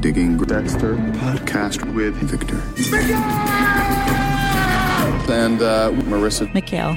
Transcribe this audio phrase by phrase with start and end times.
[0.00, 2.56] Digging Dexter podcast with Victor.
[5.32, 6.52] And uh, Marissa.
[6.54, 6.96] Mikhail.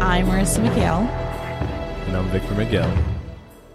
[0.00, 1.00] I'm Marissa Mikhail.
[2.06, 2.96] And I'm Victor Miguel.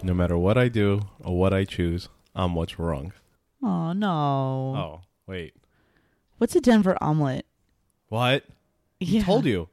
[0.02, 3.14] No matter what I do or what I choose, I'm what's wrong.
[3.62, 4.10] Oh no.
[4.10, 5.54] Oh, wait.
[6.38, 7.46] What's a Denver omelet?
[8.10, 8.46] What?
[9.00, 9.24] He Yeah.
[9.24, 9.70] told you.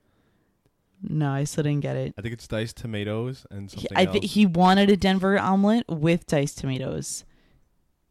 [1.02, 2.14] No, I still didn't get it.
[2.18, 4.18] I think it's diced tomatoes and He, something I else.
[4.32, 7.24] he wanted a Denver omelet with diced tomatoes.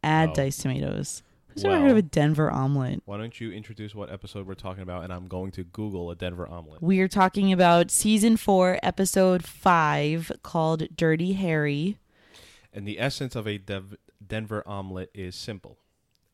[0.02, 0.34] Add Oh.
[0.34, 1.22] diced tomatoes.
[1.48, 3.02] Who's ever heard of a Denver omelet?
[3.04, 6.14] Why don't you introduce what episode we're talking about and I'm going to Google a
[6.14, 6.80] Denver omelet.
[6.82, 11.98] We are talking about season four, episode five, called Dirty Harry.
[12.72, 15.78] And the essence of a Dev- Denver omelet is simple.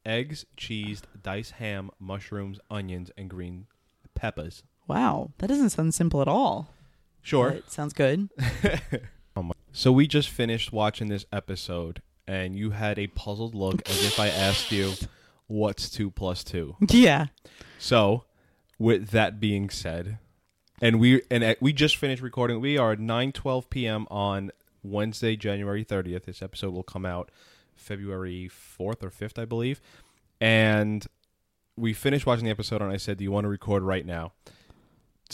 [0.05, 3.67] Eggs, cheese, diced ham, mushrooms, onions, and green
[4.15, 4.63] peppers.
[4.87, 6.71] Wow, that doesn't sound simple at all.
[7.23, 7.53] Sure.
[7.53, 8.29] but sounds good.
[9.77, 14.21] So we just finished watching this episode, and you had a puzzled look as if
[14.21, 14.93] I asked you,
[15.49, 16.77] "What's two plus two?
[16.91, 17.27] yeah.
[17.77, 18.23] So,
[18.79, 20.19] with that being said,
[20.81, 22.61] and we and uh, we just finished recording.
[22.61, 24.07] We are at nine twelve p.m.
[24.13, 24.53] on
[24.85, 26.27] Wednesday, January thirtieth.
[26.27, 27.33] This episode will come out
[27.75, 29.81] February fourth or fifth, I believe.
[30.41, 31.05] And
[31.77, 34.35] we finished watching the episode, and I said, "Do you want to record right now?"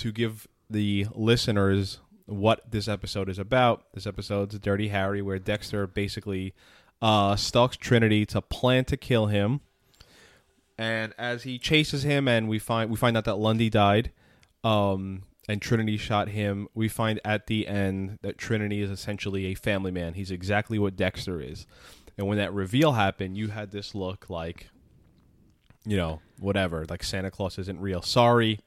[0.00, 3.84] To give the listeners what this episode is about.
[3.92, 6.54] This episode's Dirty Harry, where Dexter basically
[7.02, 9.60] uh, stalks Trinity to plan to kill him.
[10.78, 14.10] And as he chases him and we find we find out that Lundy died
[14.64, 19.54] um and Trinity shot him we find at the end that Trinity is essentially a
[19.54, 20.14] family man.
[20.14, 21.66] He's exactly what Dexter is.
[22.16, 24.70] And when that reveal happened you had this look like
[25.84, 26.86] you know whatever.
[26.88, 28.00] Like Santa Claus isn't real.
[28.00, 28.60] Sorry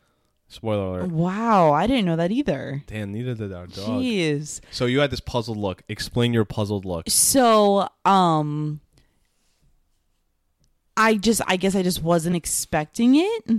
[0.54, 2.84] spoiler alert Wow, I didn't know that either.
[2.88, 4.62] damn neither did our dog Jeez.
[4.72, 8.80] so you had this puzzled look explain your puzzled look So, um
[10.96, 13.50] I just I guess I just wasn't expecting it.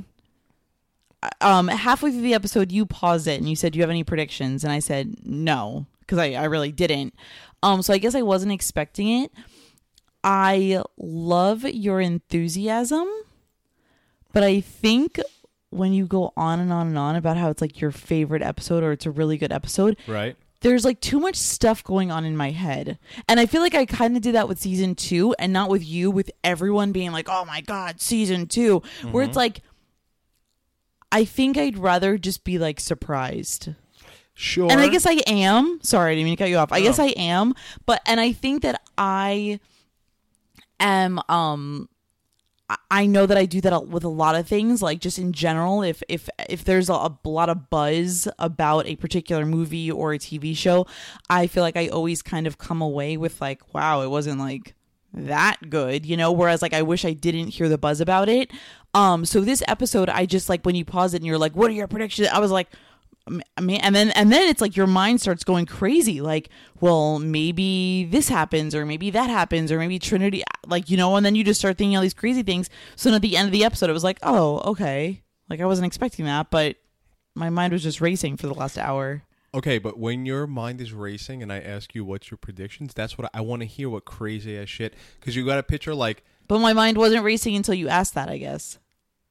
[1.40, 4.04] Um halfway through the episode you paused it and you said, "Do you have any
[4.04, 7.14] predictions?" and I said, "No," because I I really didn't.
[7.62, 9.32] Um so I guess I wasn't expecting it.
[10.22, 13.08] I love your enthusiasm,
[14.32, 15.18] but I think
[15.74, 18.82] when you go on and on and on about how it's like your favorite episode
[18.82, 22.36] or it's a really good episode, right there's like too much stuff going on in
[22.36, 22.98] my head.
[23.28, 25.84] And I feel like I kind of did that with season two and not with
[25.86, 29.60] you, with everyone being like, oh my God, season 2 where it's like,
[31.12, 33.74] I think I'd rather just be like surprised.
[34.32, 35.80] sure And I guess I am.
[35.82, 36.72] Sorry, I didn't mean to cut you off.
[36.72, 37.52] I guess I am.
[37.84, 39.60] But, and I think that I
[40.80, 41.90] am, um,
[42.90, 45.82] I- know that I do that with a lot of things, like just in general.
[45.82, 50.18] If if if there's a, a lot of buzz about a particular movie or a
[50.18, 50.86] TV show,
[51.28, 54.74] I feel like I always kind of come away with like, wow, it wasn't like
[55.12, 56.32] that good, you know.
[56.32, 58.50] Whereas like I wish I didn't hear the buzz about it.
[58.94, 61.70] Um, so this episode, I just like when you pause it and you're like, what
[61.70, 62.28] are your predictions?
[62.28, 62.68] I was like,
[63.26, 66.20] I mean, and then and then it's like your mind starts going crazy.
[66.20, 71.16] Like, well, maybe this happens, or maybe that happens, or maybe Trinity, like you know,
[71.16, 72.68] and then you just start thinking all these crazy things.
[72.96, 75.66] So then at the end of the episode, it was like, oh, okay, like I
[75.66, 76.76] wasn't expecting that, but
[77.34, 79.22] my mind was just racing for the last hour.
[79.54, 83.16] Okay, but when your mind is racing and I ask you what's your predictions, that's
[83.16, 83.88] what I, I want to hear.
[83.88, 84.94] What crazy ass shit?
[85.20, 88.28] Because you got a picture like, But my mind wasn't racing until you asked that,
[88.28, 88.78] I guess.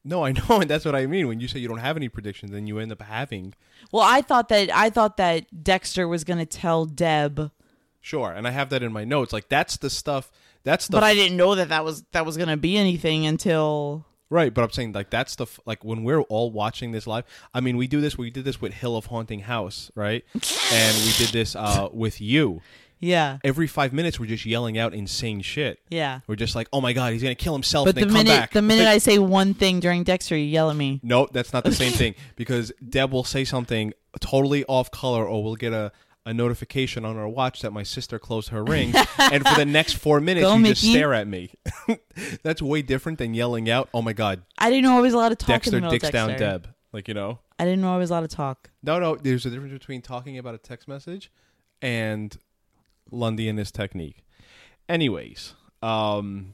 [0.04, 1.28] No, I know, and that's what I mean.
[1.28, 3.54] When you say you don't have any predictions, then you end up having.
[3.92, 7.52] Well, I thought that I thought that Dexter was gonna tell Deb,
[8.02, 9.32] Sure, and I have that in my notes.
[9.32, 10.30] Like that's the stuff.
[10.64, 14.06] That's the but I didn't know that that was that was gonna be anything until
[14.30, 14.54] right.
[14.54, 17.24] But I'm saying like that's the f- like when we're all watching this live.
[17.54, 18.18] I mean, we do this.
[18.18, 20.24] We did this with Hill of Haunting House, right?
[20.34, 22.62] and we did this uh, with you.
[23.04, 25.80] Yeah, Every five minutes, we're just yelling out insane shit.
[25.90, 26.22] yeah.
[26.28, 28.26] We're just like, oh my god, he's gonna kill himself But and the then come
[28.26, 28.52] minute back.
[28.52, 31.00] the minute I say one thing during Dexter, you yell at me.
[31.04, 35.44] No, that's not the same thing because Deb will say something totally off color, or
[35.44, 35.92] we'll get a,
[36.26, 39.94] a notification on our watch that my sister closed her ring, and for the next
[39.94, 40.94] four minutes, Go, you just Mickey.
[40.94, 41.52] stare at me.
[42.44, 45.30] that's way different than yelling out, "Oh my God, I didn't know I was allowed
[45.30, 46.46] to talk in Dexter the middle dicks down Dexter.
[46.46, 48.70] Deb!" Like you know, I didn't know I was allowed to talk.
[48.84, 49.16] no, no.
[49.16, 51.32] There's a difference between talking about a text message
[51.82, 52.36] and
[53.12, 54.24] Lundy and his technique.
[54.90, 56.54] Anyways, um,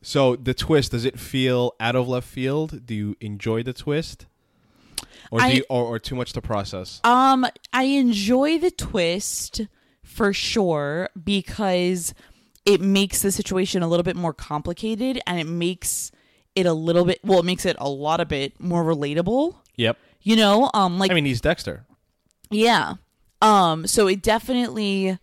[0.00, 2.86] so the twist does it feel out of left field?
[2.86, 4.26] Do you enjoy the twist?
[5.30, 7.00] Or, do I- you, or, or too much to process?
[7.04, 9.62] Um, I enjoy the twist
[10.02, 12.12] for sure because
[12.66, 16.10] it makes the situation a little bit more complicated and it makes
[16.54, 19.56] it a little bit well, it makes it a lot of bit more relatable.
[19.76, 19.96] Yep.
[20.20, 21.86] You know, um like I mean, he's Dexter.
[22.50, 22.94] Yeah.
[23.40, 25.18] Um, so it definitely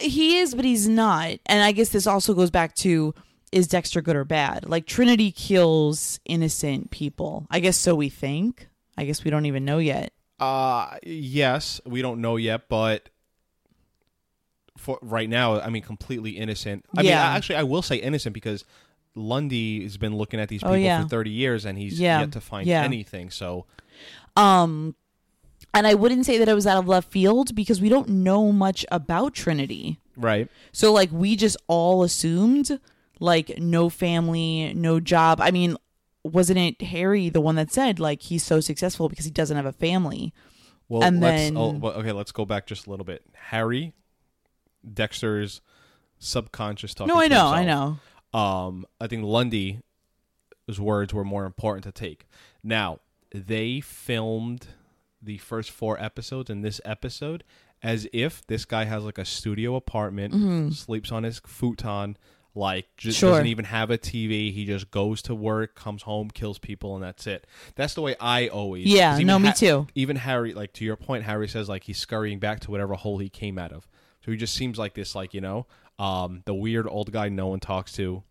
[0.00, 1.38] he is, but he's not.
[1.46, 3.14] And I guess this also goes back to
[3.50, 4.68] is Dexter good or bad?
[4.68, 7.46] Like Trinity kills innocent people.
[7.50, 8.68] I guess so we think.
[8.96, 10.12] I guess we don't even know yet.
[10.38, 13.08] Uh yes, we don't know yet, but
[14.76, 16.84] for right now, I mean, completely innocent.
[16.96, 17.28] I mean, Yeah.
[17.32, 18.64] I- actually, I will say innocent because
[19.14, 21.02] Lundy has been looking at these Oh, people yeah.
[21.02, 22.20] for thirty years, and he's Yeah.
[22.20, 23.30] yet to find anything.
[23.30, 23.66] So
[24.36, 24.94] Um
[25.74, 28.50] and I wouldn't say that it was out of left field because we don't know
[28.52, 29.98] much about Trinity.
[30.16, 32.80] right, So like we just all assumed
[33.20, 35.40] like no family, no job.
[35.40, 35.76] I mean,
[36.24, 39.66] wasn't it Harry the one that said like he's so successful because he doesn't have
[39.66, 40.32] a family?
[40.88, 43.22] well, And let's, then- oh, well, okay, let's go back just a little bit.
[43.34, 43.92] Harry,
[44.94, 45.60] Dexter's
[46.18, 47.14] subconscious talking.
[47.14, 48.38] no, I know, I know.
[48.38, 49.76] um, I think Lundy's
[50.78, 52.26] words were more important to take.
[52.62, 53.00] Now,
[53.34, 54.68] they filmed
[55.22, 57.44] the first four episodes and this episode
[57.82, 62.16] as if this guy has like a studio apartment, sleeps on his futon,
[62.54, 63.26] like just Mm-hmm.
[63.26, 63.30] Sure.
[63.32, 64.52] doesn't even have a TV.
[64.52, 67.46] He just goes to work, comes home, kills people, and that's it.
[67.76, 68.86] That's the way I always.
[68.86, 69.86] Yeah, no, me too.
[69.94, 73.18] Even Harry, like to your point, Harry says like he's scurrying back to whatever hole
[73.18, 73.86] he came out of.
[74.24, 75.66] So he just seems like this, like you know,
[75.98, 78.22] um, the weird old guy no one talks to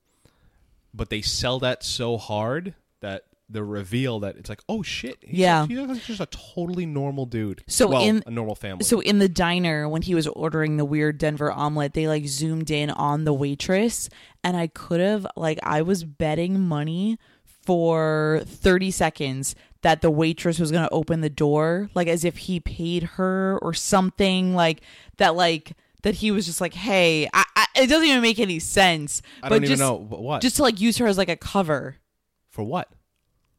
[0.93, 5.39] but they sell that so hard that the reveal that it's like, oh shit, he's
[5.39, 5.65] Yeah.
[5.67, 7.63] he's just a totally normal dude.
[7.67, 8.83] So well, in- a normal family.
[8.83, 12.69] So in the diner when he was ordering the weird Denver omelet, they like zoomed
[12.71, 14.09] in on the waitress
[14.43, 20.59] and I could have like I was betting money for 30 seconds that the waitress
[20.59, 24.81] was going to open the door like as if he paid her or something like
[25.17, 25.73] that like
[26.03, 29.49] that he was just like, "Hey, I, I, it doesn't even make any sense." I
[29.49, 31.97] but don't even just, know what Just to like use her as like a cover.
[32.51, 32.87] for what.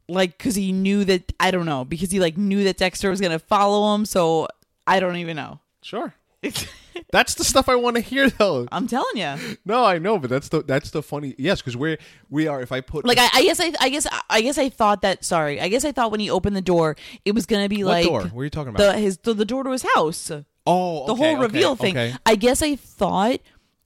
[0.09, 3.21] Like cuz he knew that I don't know, because he like knew that Dexter was
[3.21, 4.47] going to follow him, so
[4.87, 5.59] I don't even know.
[5.81, 6.13] Sure,
[7.11, 8.67] that's the stuff I want to hear though.
[8.71, 9.57] I'm telling you.
[9.65, 11.35] No, I know, but that's the that's the funny.
[11.37, 11.97] Yes, because we're
[12.29, 12.61] we are.
[12.61, 15.23] If I put Like I, I guess I, I guess I guess I thought that.
[15.23, 16.95] Sorry, I guess I thought when he opened the door,
[17.25, 18.23] it was gonna be what like door?
[18.23, 18.79] What are you talking about?
[18.79, 20.31] the his the, the door to his house,
[20.65, 21.97] oh, the okay, whole okay, reveal thing.
[21.97, 22.15] Okay.
[22.25, 23.39] I guess I thought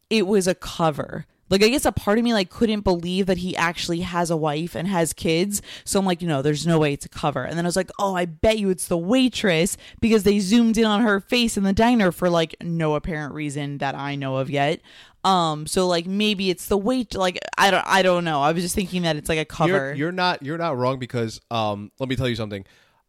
[0.09, 1.25] it was a cover.
[1.53, 4.35] Like I guess a part of me like couldn't believe that he actually has a
[4.35, 5.61] wife and has kids.
[5.85, 7.43] So I'm like, you know, there's no way it's a cover.
[7.43, 10.79] And then I was like, oh, I bet you it's the waitress because they zoomed
[10.79, 14.37] in on her face in the diner for like no apparent reason that I know
[14.37, 14.81] of yet.
[15.23, 17.13] Um, so like maybe it's the wait.
[17.13, 18.41] Like I don't, I don't know.
[18.41, 19.69] I was just thinking that it's like a cover.
[19.69, 22.65] You're, you're not you're not wrong because um let me tell you something.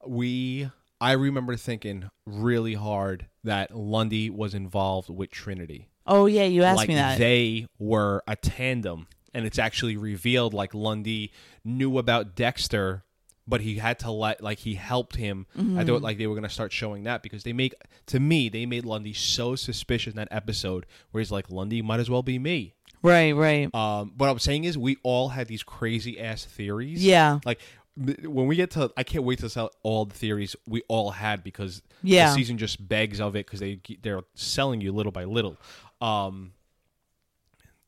[0.06, 0.68] We
[1.00, 5.88] I remember thinking really hard that Lundy was involved with Trinity.
[6.06, 7.18] Oh yeah, you asked like me that.
[7.18, 11.32] they were a tandem and it's actually revealed like Lundy
[11.64, 13.02] knew about Dexter
[13.46, 15.86] but he had to let like he helped him I Mm-hmm.
[15.86, 17.74] thought like they were going to start showing that because they make
[18.06, 22.00] to me they made Lundy so suspicious in that episode where he's like Lundy might
[22.00, 23.74] as well be me right, right.
[23.74, 27.04] um, what I'm saying is, we all had these crazy ass theories.
[27.04, 27.38] Yeah.
[27.44, 27.60] Like
[27.96, 31.44] when we get to, I can't wait to sell all the theories we all had
[31.44, 32.28] because Yeah.
[32.28, 35.58] the season just begs of it because they they're selling you little by little.
[36.04, 36.52] Um,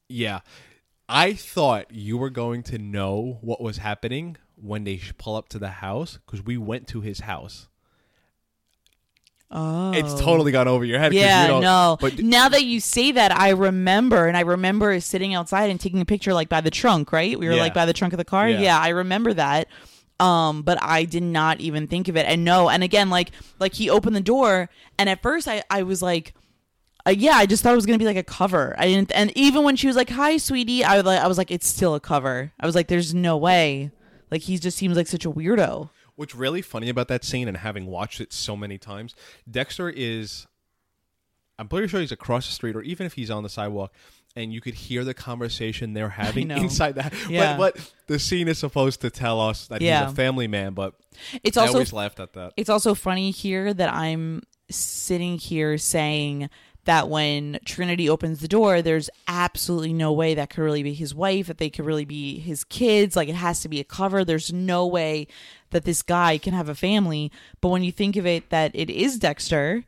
[0.09, 0.41] yeah,
[1.09, 5.59] I thought you were going to know what was happening when they pull up to
[5.59, 7.69] the house because we went to his house.
[9.51, 11.15] Oh, It's totally gone over your head.
[11.15, 11.97] Yeah, you don't- no.
[12.01, 16.01] But now that you say that, I remember, and I remember sitting outside and taking
[16.01, 17.13] a picture, like by the trunk.
[17.13, 17.61] Right, we were Yeah.
[17.63, 18.49] like by the trunk of the car.
[18.49, 18.61] Yeah.
[18.61, 18.79] Yeah.
[18.81, 19.69] I remember that.
[20.19, 22.27] Um, but I did not even think of it.
[22.27, 25.83] And no, and again, like like he opened the door, and at first I I
[25.83, 26.35] was like.
[27.07, 28.75] Uh, yeah, I just thought it was gonna be like a cover.
[28.79, 31.39] I didn't, and even when she was like, "Hi, sweetie," I was like, I was
[31.39, 33.91] like, "It's still a cover." I was like, "There's no way."
[34.31, 35.91] Like he just seems like such a weirdo.
[36.17, 39.15] What's really funny about that scene and having watched it so many times,
[39.49, 40.47] Dexter is
[41.59, 43.93] I'm pretty sure he's across the street or even if he's on the sidewalk
[44.35, 47.15] and you could hear the conversation they're having inside that.
[47.31, 47.57] Yeah.
[47.57, 50.05] But, but the scene is supposed to tell us that Yeah.
[50.05, 50.95] he's a family man, but
[51.43, 52.53] It's I also always laughed at that.
[52.57, 56.51] It's also funny here that I'm sitting here saying
[56.87, 61.15] that when Trinity opens the door, there's absolutely no way that could really be his
[61.15, 63.15] wife, that they could really be his kids.
[63.15, 64.25] Like it has to be a cover.
[64.25, 65.27] There's no way
[65.71, 67.31] that this guy can have a family.
[67.61, 69.85] But when you think of it, that it is Dexter.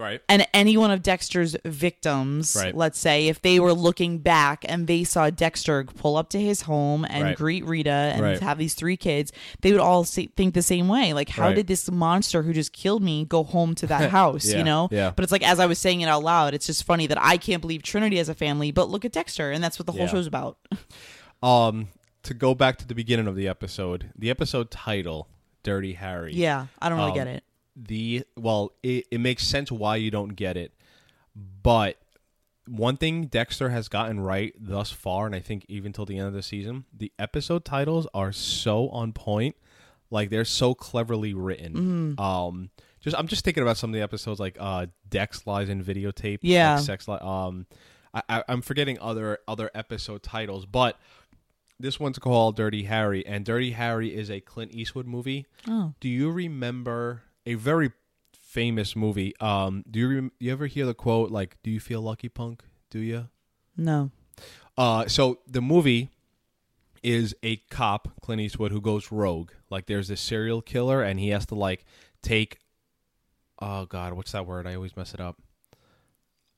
[0.00, 0.20] Right.
[0.28, 2.74] And any one of Dexter's victims, Right.
[2.74, 6.62] let's say, if they were looking back and they saw Dexter pull up to his
[6.62, 7.36] home and Right.
[7.36, 8.40] greet Rita and Right.
[8.40, 11.12] have these three kids, they would all say, think the same way.
[11.12, 14.46] Like, how did this monster who just killed me go home to that house?
[14.50, 14.88] Yeah, You know?
[14.90, 15.10] yeah.
[15.14, 17.36] But it's like, as I was saying it out loud, it's just funny that I
[17.36, 20.02] can't believe Trinity has a family, but look at Dexter, and that's what the whole
[20.02, 20.06] Yeah.
[20.08, 20.56] show's about.
[21.42, 21.88] Um
[22.22, 25.26] to go back to the beginning of the episode, the episode title,
[25.62, 26.34] Dirty Harry.
[26.34, 27.44] yeah, I don't really Um, get it.
[27.82, 30.72] The well, it, it makes sense why you don't get it,
[31.62, 31.96] but
[32.68, 36.28] one thing Dexter has gotten right thus far, and I think even till the end
[36.28, 39.56] of the season, the episode titles are so on point.
[40.10, 42.16] Like they're so cleverly written.
[42.18, 42.20] Mm-hmm.
[42.20, 42.70] Um,
[43.00, 46.38] just I'm just thinking about some of the episodes, like uh, Dex, Lies, and Videotape.
[46.42, 46.76] Yeah.
[46.76, 47.08] like sex.
[47.08, 47.66] Li- um,
[48.12, 50.98] I, I, I'm forgetting other other episode titles, but
[51.78, 55.46] this one's called Dirty Harry, and Dirty Harry is a Clint Eastwood movie.
[55.66, 55.94] Oh.
[56.00, 57.90] Do you remember a very
[58.32, 59.34] famous movie?
[59.40, 62.62] Um, do you rem- you ever hear the quote like, "Do you feel lucky, punk?
[62.90, 63.28] Do you?"
[63.76, 64.10] No.
[64.78, 66.10] Uh, so the movie
[67.02, 69.50] is a cop, Clint Eastwood, who goes rogue.
[69.70, 71.84] Like, there's this serial killer, and he has to like
[72.22, 72.58] take.
[73.60, 74.66] Oh God, what's that word?
[74.66, 75.42] I always mess it up.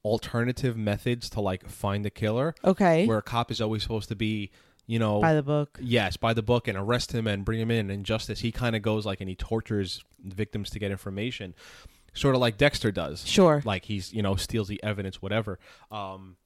[0.04, 2.54] Alternative methods to like find the killer.
[2.64, 3.06] Okay.
[3.06, 4.50] Where a cop is always supposed to be,
[4.92, 5.78] you know, By the book.
[5.80, 7.90] Yes, by the book and arrest him and bring him in.
[7.90, 11.54] And Justice, he kind of goes like and he tortures victims to get information,
[12.12, 13.26] sort of like Dexter does.
[13.26, 13.62] Sure.
[13.64, 15.58] Like he's you know steals the evidence, whatever.
[15.90, 16.36] Um,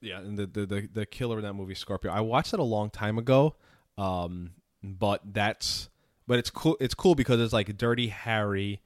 [0.00, 2.10] yeah, and the the the, the killer in that movie, Scorpio.
[2.10, 3.54] I watched it a long time ago,
[3.96, 4.50] um,
[4.82, 5.88] but that's
[6.26, 6.76] but it's cool.
[6.80, 8.80] It's cool because it's like Dirty Harry.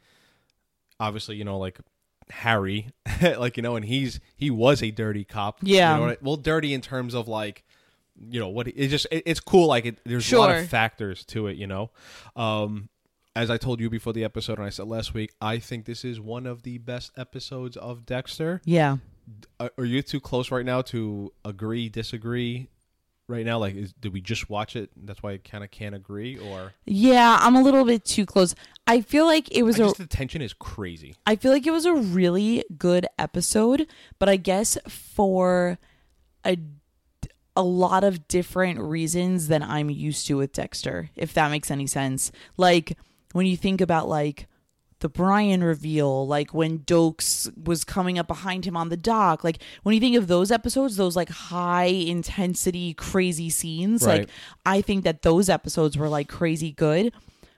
[1.00, 1.79] Obviously, you know, like
[2.29, 2.90] Harry,
[3.23, 5.61] like you know, and he's he was a dirty cop.
[5.62, 5.95] Yeah.
[5.95, 7.64] You know I- well, dirty in terms of like
[8.29, 11.25] you know what it just it, it's cool like it, there's a lot of factors
[11.25, 11.91] to it you know?
[12.37, 12.89] Um
[13.37, 16.05] as i told you before the episode and i said last week i think this
[16.05, 18.61] is one of the best episodes of dexter.
[18.65, 18.99] Yeah.
[19.59, 22.69] are are you too close right now to agree disagree
[23.29, 23.59] right now?
[23.59, 26.75] Like is, did we just watch it that's why i kind of can't agree or?
[26.85, 28.55] Yeah, I'm a little bit too close.
[28.87, 31.15] I feel like it was I a just the tension is crazy.
[31.25, 33.87] I feel like it was a really good episode,
[34.19, 35.79] but I guess for
[36.45, 36.59] a
[37.57, 41.87] a lot of different reasons than I'm used to with Dexter, if that makes any
[41.87, 42.30] sense.
[42.57, 42.97] Like
[43.33, 44.47] when you think about like
[45.00, 49.62] the Brian reveal, like when Dokes was coming up behind him on the dock, like
[49.83, 54.21] when you think of those episodes, those like high intensity, crazy scenes, Right.
[54.21, 54.28] like
[54.66, 57.12] I think that those episodes were like crazy good.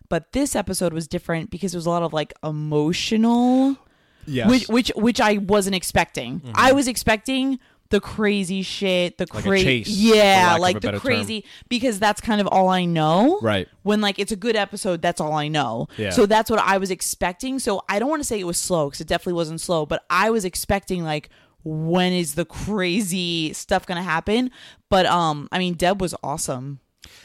[0.09, 3.77] But this episode was different because it was a lot of like emotional
[4.25, 6.41] yes which which which I wasn't expecting.
[6.41, 6.53] Mm-hmm.
[6.55, 7.59] I was expecting
[7.93, 9.27] the crazy shit, the.
[9.33, 11.01] Like crazy yeah, like the better term.
[11.03, 13.39] crazy because that's kind of all I know.
[13.41, 13.69] Right.
[13.83, 15.87] When like it's a good episode, that's all I know.
[15.97, 16.11] Yeah.
[16.11, 17.59] So that's what I was expecting.
[17.59, 20.05] So I don't want to say it was slow because it definitely wasn't slow, but
[20.11, 21.29] I was expecting like
[21.65, 24.51] when is the crazy stuff gonna happen?
[24.89, 26.81] But um, I mean, Deb was awesome.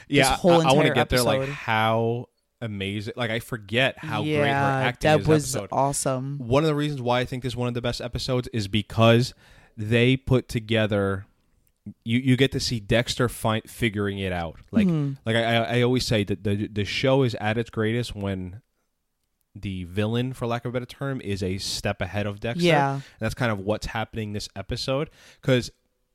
[0.09, 2.27] yeah i, I want to get there like how
[2.61, 5.69] amazing like i forget how yeah, great her acting Deb was episode.
[5.71, 6.39] awesome.
[6.39, 8.67] one of the reasons why I think this is one of the best episodes is
[8.67, 9.33] because
[9.77, 11.25] they put together.
[12.03, 14.59] You, you get to see Dexter fi- figuring it out.
[14.71, 15.13] Like Mm-hmm.
[15.25, 18.61] like I, I always say that the the show is at its greatest when
[19.55, 22.65] the villain, for lack of a better term, is a step ahead of Dexter.
[22.65, 22.93] Yeah.
[22.95, 25.09] and that's kind of what's happening this episode
[25.41, 25.71] because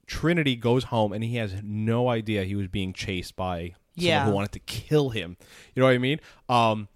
[0.07, 4.25] Trinity goes home and he has no idea he was being chased by someone Yeah.
[4.27, 5.37] who wanted to kill him.
[5.75, 6.21] You know what I mean?
[6.49, 6.89] Um,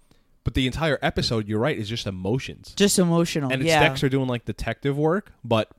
[0.43, 3.51] but the entire episode, you're right, is just emotions Just emotional.
[3.51, 3.81] and it's yeah.
[3.81, 5.69] Dexter doing like detective work, but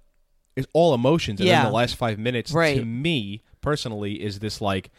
[0.58, 1.40] it's all emotions.
[1.40, 1.62] And Yeah.
[1.62, 2.76] then the last five minutes, Right.
[2.78, 4.90] to me personally, is this like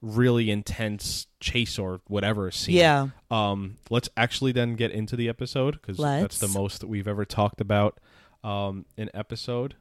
[0.00, 2.76] really intense chase or whatever scene.
[2.76, 3.08] Yeah.
[3.30, 7.24] Um, let's actually then get into the episode because that's the most that we've ever
[7.24, 7.98] talked about
[8.44, 9.74] um, an episode.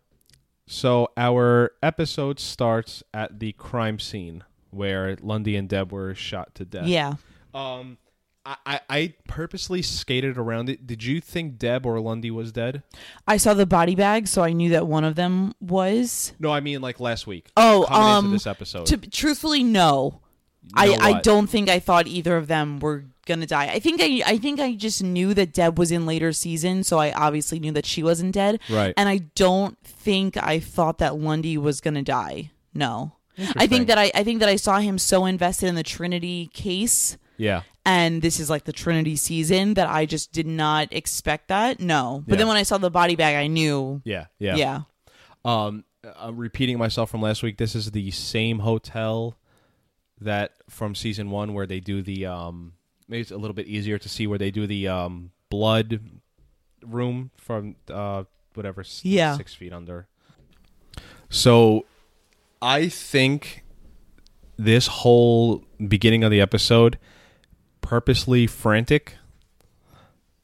[0.65, 6.65] So our episode starts at the crime scene where Lundy and Deb were shot to
[6.65, 6.87] death.
[6.87, 7.13] Yeah.
[7.53, 7.97] Um,
[8.47, 10.87] I, I, I purposely skated around it.
[10.87, 12.81] Did you think Deb or Lundy was dead?
[13.27, 16.31] I saw the body bag, so I knew that one of them was.
[16.39, 17.49] No, I mean like last week.
[17.57, 18.85] Oh, um, into this episode.
[18.85, 20.21] To truthfully, no.
[20.73, 21.23] I, know I what?
[21.23, 23.67] don't think I thought either of them were gonna die.
[23.67, 26.99] I think I I think I just knew that Deb was in later season, so
[26.99, 28.59] I obviously knew that she wasn't dead.
[28.69, 28.93] Right.
[28.95, 32.51] And I don't think I thought that Lundy was gonna die.
[32.73, 33.13] No.
[33.55, 36.49] I think that I, I think that I saw him so invested in the Trinity
[36.53, 37.61] case Yeah.
[37.85, 41.79] and this is like the Trinity season that I just did not expect that.
[41.79, 42.23] No.
[42.27, 42.37] But Yeah.
[42.39, 44.25] then when I saw the body bag I knew Yeah.
[44.39, 44.55] Yeah.
[44.55, 44.81] yeah.
[45.45, 45.83] Um,
[46.17, 47.57] I'm repeating myself from last week.
[47.57, 49.37] This is the same hotel
[50.19, 52.73] that from season one where they do the um.
[53.09, 56.01] Maybe it's a little bit easier to see where they do the um blood
[56.85, 59.37] room from uh whatever s- Yeah.
[59.37, 60.07] six feet under.
[61.29, 61.85] So,
[62.61, 63.63] I think
[64.57, 66.97] this whole beginning of the episode
[67.81, 69.15] purposely frantic.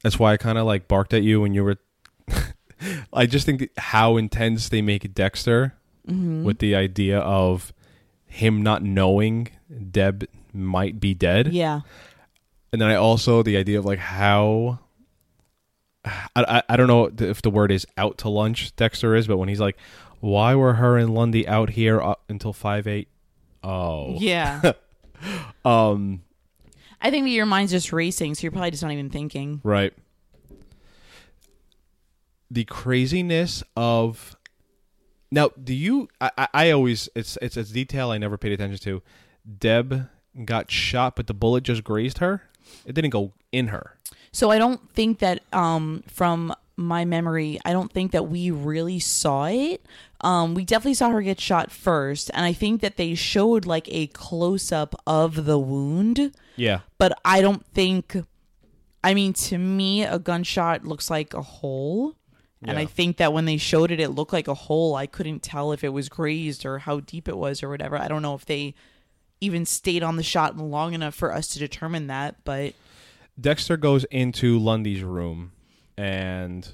[0.02, 1.76] That's why I kind of like barked at you when you were
[3.12, 5.74] I just think how intense they make Dexter
[6.06, 6.44] Mm-hmm.
[6.44, 7.72] with the idea of
[8.26, 9.48] him not knowing
[9.90, 11.50] Deb might be dead.
[11.54, 11.80] Yeah.
[12.74, 14.80] And then I also the idea of like how
[16.04, 18.76] I, I I don't know if the word is out to lunch.
[18.76, 19.78] Dexter is, but when he's like,
[20.20, 23.08] "Why were her and Lundy out here up until five eight?
[23.62, 24.72] Oh, Yeah.
[25.64, 26.20] um,
[27.00, 29.60] I think that your mind's just racing, so you're probably just not even thinking.
[29.62, 29.92] right.
[32.50, 34.36] The craziness of
[35.30, 35.50] now.
[35.62, 36.08] Do you?
[36.20, 39.02] I, I, I always it's it's a detail I never paid attention to.
[39.58, 40.08] Deb
[40.44, 42.42] got shot, but the bullet just grazed her.
[42.86, 43.96] It didn't go in her.
[44.30, 48.98] So I don't think that um from my memory, I don't think that we really
[48.98, 49.84] saw it.
[50.20, 53.88] Um we definitely saw her get shot first, and I think that they showed like
[53.90, 56.80] a close up of the wound, Yeah.
[56.98, 58.16] but I don't think
[59.02, 62.16] I mean to me a gunshot looks like a hole.
[62.66, 64.94] And I think that when they showed it, it looked like a hole.
[64.94, 67.98] I couldn't tell if it was grazed or how deep it was or whatever.
[67.98, 68.74] I don't know if they
[69.38, 72.72] even stayed on the shot long enough for us to determine that, but
[73.38, 75.52] Dexter goes into Lundy's room,
[75.96, 76.68] and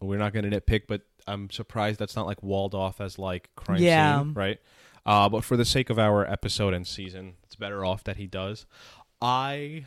[0.00, 3.50] we're not going to nitpick, but I'm surprised that's not like walled off as like
[3.56, 4.22] crime Yeah.
[4.22, 4.58] scene, right?
[5.06, 8.26] Uh, but for the sake of our episode and season, it's better off that he
[8.26, 8.66] does.
[9.20, 9.86] I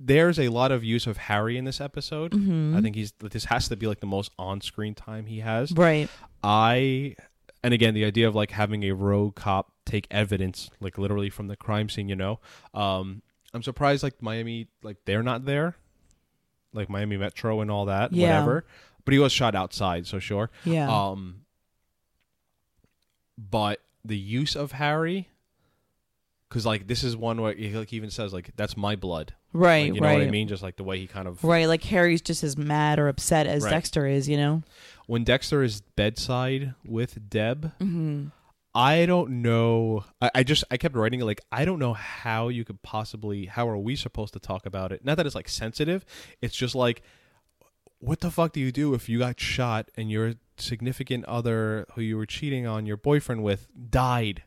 [0.00, 2.32] there's a lot of use of Harry in this episode.
[2.34, 5.72] I think he's this has to be like the most on-screen time he has.
[5.72, 6.08] right.
[6.42, 7.16] I
[7.64, 11.48] and again the idea of like having a rogue cop take evidence like literally from
[11.48, 12.38] the crime scene, you know.
[12.74, 13.22] Um
[13.52, 15.74] I'm surprised like Miami like they're not there.
[16.78, 18.28] Like Miami Metro and all that, Yeah.
[18.40, 18.64] whatever.
[19.04, 20.50] But he was shot outside, so sure.
[20.64, 20.88] Yeah.
[20.90, 21.42] Um
[23.36, 25.28] but the use of Harry
[26.50, 29.34] cuz like this is one where he like even says like that's my blood.
[29.52, 30.48] right, Like, you know what I mean?
[30.48, 33.46] Just like the way he kind of Right, like Harry's just as mad or upset
[33.46, 33.70] as Right.
[33.70, 34.62] Dexter is, you know?
[35.06, 38.26] when Dexter is bedside with Deb, Mm-hmm.
[38.78, 40.04] I don't know.
[40.22, 43.46] I, I just I kept writing it like I don't know how you could possibly.
[43.46, 45.04] How are we supposed to talk about it?
[45.04, 46.04] Not that it's like sensitive.
[46.40, 47.02] It's just like,
[47.98, 52.02] what the fuck do you do if you got shot and your significant other who
[52.02, 54.44] you were cheating on your boyfriend with died?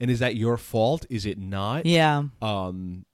[0.00, 1.06] And is that your fault?
[1.08, 1.86] Is it not?
[1.86, 2.24] Yeah.
[2.42, 3.06] Um.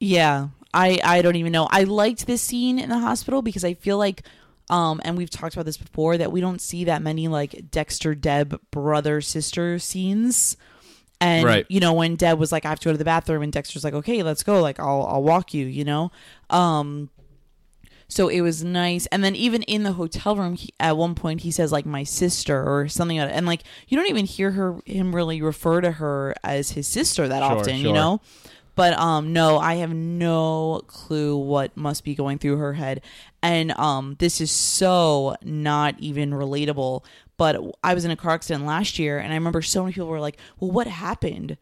[0.00, 0.48] Yeah.
[0.74, 1.68] I I don't even know.
[1.70, 4.24] I liked this scene in the hospital because I feel like
[4.72, 8.14] um and we've talked about this before that we don't see that many like Dexter
[8.14, 10.56] Deb brother sister scenes.
[11.20, 11.66] And Right.
[11.68, 13.84] you know when Deb was like I have to go to the bathroom and Dexter's
[13.84, 16.10] like okay, let's go, like I'll I'll walk you, you know.
[16.50, 17.10] Um
[18.08, 21.40] so it was nice and then even in the hotel room he, at one point
[21.42, 24.80] he says like my sister or something like and like you don't even hear her
[24.84, 28.20] him really refer to her as his sister that Sure, often you know
[28.74, 33.02] but um no i have no clue what must be going through her head.
[33.42, 37.04] And um this is so not even relatable.
[37.36, 40.08] But i was in a car accident last year and i remember so many people
[40.08, 41.56] were like well what happened?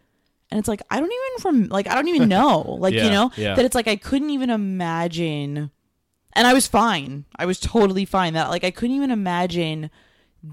[0.50, 2.76] And it's like i don't even from like i don't even know.
[2.78, 3.54] Like Yeah, you know yeah.
[3.54, 5.70] that it's like i couldn't even imagine.
[6.34, 7.24] And i was fine.
[7.36, 8.34] I was totally fine.
[8.34, 9.90] That like i couldn't even imagine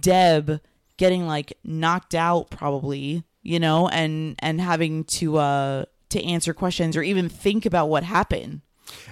[0.01, 0.59] deb
[0.97, 6.95] getting like knocked out probably you know and and having to uh to answer questions
[6.97, 8.61] or even think about what happened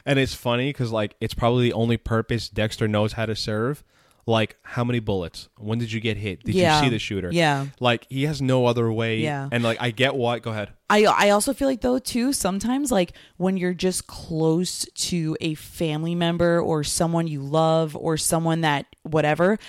[0.06, 3.84] And it's funny because like it's probably the only purpose Dexter knows how to serve.
[4.28, 5.50] Like how many bullets?
[5.60, 6.44] When did you get hit?
[6.44, 6.80] Did Yeah.
[6.80, 7.30] you see the shooter?
[7.32, 7.68] Yeah.
[7.80, 9.20] Like he has no other way.
[9.20, 9.50] Yeah.
[9.52, 10.42] And like I get what.
[10.42, 10.70] Go ahead.
[10.90, 15.54] I I also feel like though too sometimes like when you're just close to a
[15.56, 19.60] family member or someone you love or someone that whatever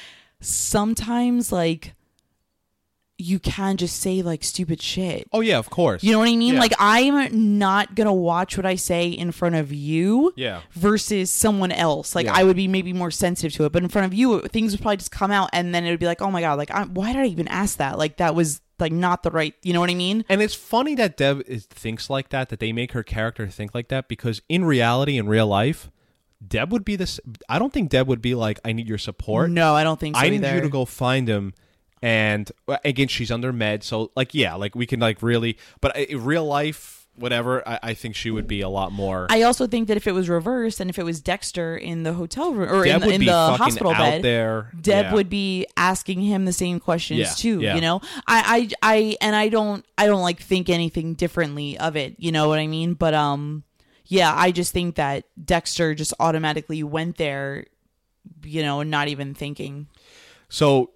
[0.41, 1.95] sometimes like
[3.19, 5.27] you can just say like stupid shit.
[5.33, 6.03] Oh yeah, of course.
[6.05, 6.55] You know what I mean?
[6.55, 6.61] Yeah.
[6.61, 10.61] Like I'm not going to watch what I say in front of you Yeah.
[10.73, 12.15] versus someone else.
[12.15, 12.35] Like Yeah.
[12.35, 14.83] I would be maybe more sensitive to it, but in front of you things would
[14.83, 16.85] probably just come out and then it would be like, "Oh my god, like I,
[16.85, 19.81] why did I even ask that?" Like that was like not the right, you know
[19.81, 20.25] what I mean?
[20.29, 23.75] And it's funny that Deb is, thinks like that, that they make her character think
[23.75, 25.91] like that, because in reality, in real life,
[26.47, 27.19] Deb would be this.
[27.49, 30.17] I don't think Deb would be like, "I need your support." No, I don't think
[30.17, 30.57] so I need either.
[30.57, 31.55] you to go find him.
[32.03, 32.51] And
[32.85, 36.45] again, she's under med, so like, yeah, like we can like really, but in real
[36.45, 39.27] life, whatever, I, I think she would be a lot more.
[39.31, 42.13] I also think that if it was reversed and if it was Dexter in the
[42.13, 44.71] hotel room or Deb in, in be the hospital out bed, there.
[44.79, 45.15] Deb Yeah.
[45.15, 47.61] would be asking him the same questions Yeah, too.
[47.63, 47.75] yeah.
[47.77, 51.97] You know, I, I, I, and I don't, I don't like think anything differently of
[51.97, 52.17] it.
[52.19, 52.93] You know what I mean?
[52.93, 53.65] But um,
[54.05, 57.65] yeah, I just think that Dexter just automatically went there,
[58.45, 59.87] you know, not even thinking.
[60.51, 60.91] So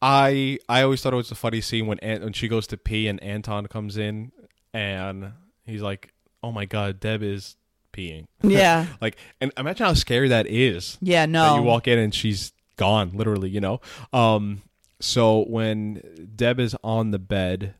[0.00, 3.08] I I always thought it was a funny scene when when she goes to pee
[3.08, 4.32] and Anton comes in
[4.72, 5.32] and
[5.64, 7.56] he's like, "Oh my god, Deb is
[7.92, 10.98] peeing." Yeah, Like, and imagine how scary that is.
[11.00, 13.50] yeah, That no, you walk in and she's gone, literally.
[13.50, 13.80] You know.
[14.12, 14.62] Um.
[15.00, 16.02] So when
[16.36, 17.74] Deb is on the bed,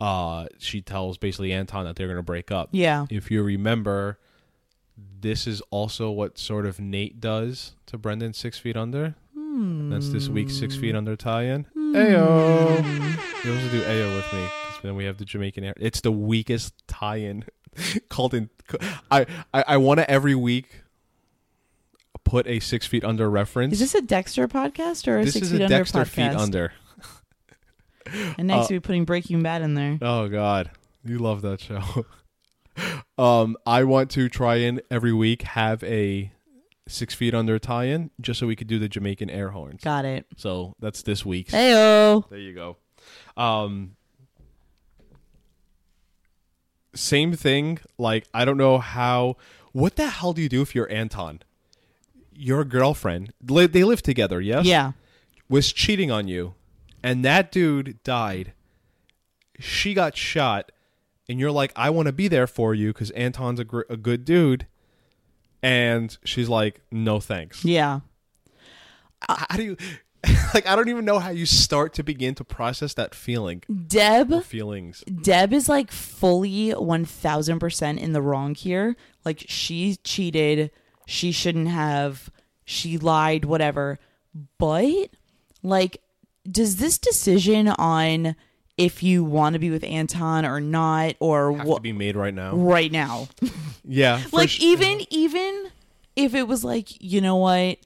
[0.00, 2.68] uh, she tells basically Anton that they're gonna break up.
[2.72, 4.18] yeah, If you remember,
[5.20, 9.16] this is also what sort of Nate does to Brendan Six Feet Under.
[9.58, 11.66] That's this week's Six Feet Under tie-in.
[11.76, 13.44] Ayo.
[13.44, 15.74] You also do Ayo with me because then we have the Jamaican air.
[15.78, 17.44] It's the weakest tie-in
[18.08, 18.50] called in.
[19.10, 20.82] I I, I want to every week
[22.24, 23.72] put a Six Feet Under reference.
[23.72, 26.06] Is this a Dexter podcast or a this Six is Feet a Under Dexter podcast?
[26.08, 26.72] Feet Under.
[28.38, 29.98] And next Uh, we'll be putting Breaking Bad in there.
[30.00, 30.70] Oh God,
[31.04, 32.06] you love that show.
[33.18, 36.32] um, I want to try and every week have a
[36.88, 39.82] Six Feet Under tie-in just so we could do the Jamaican air horns.
[39.84, 40.26] Got it.
[40.36, 41.52] So that's this week's.
[41.54, 42.28] Heyo.
[42.30, 42.76] There you go.
[43.36, 43.92] Um,
[46.94, 47.78] same thing.
[47.98, 49.36] Like I don't know how.
[49.72, 51.40] What the hell do you do if you're Anton?
[52.32, 53.32] Your girlfriend.
[53.48, 54.40] li- They live together.
[54.40, 54.64] Yes.
[54.64, 54.92] Yeah.
[55.48, 56.54] Was cheating on you,
[57.02, 58.52] and that dude died.
[59.58, 60.70] She got shot,
[61.28, 63.96] and you're like, I want to be there for you because Anton's a, gr- a
[63.96, 64.66] good dude.
[65.62, 67.64] And she's like, No thanks.
[67.64, 68.00] Yeah.
[69.28, 69.76] How do you?
[70.52, 73.62] Like I don't even know how you start to begin to process that feeling.
[73.86, 75.04] Deb Feelings.
[75.22, 78.96] Deb is like fully 1000% in the wrong here.
[79.24, 80.70] Like she cheated,
[81.06, 82.30] she shouldn't have,
[82.64, 83.98] she lied, whatever.
[84.58, 85.10] But
[85.62, 85.98] like
[86.50, 88.34] does this decision on
[88.78, 92.16] if you want to be with Anton or not or have to what be made
[92.16, 92.54] right now.
[92.54, 93.28] right now.
[93.90, 95.70] Yeah, like sh- even even
[96.14, 97.78] if it was like, you know what?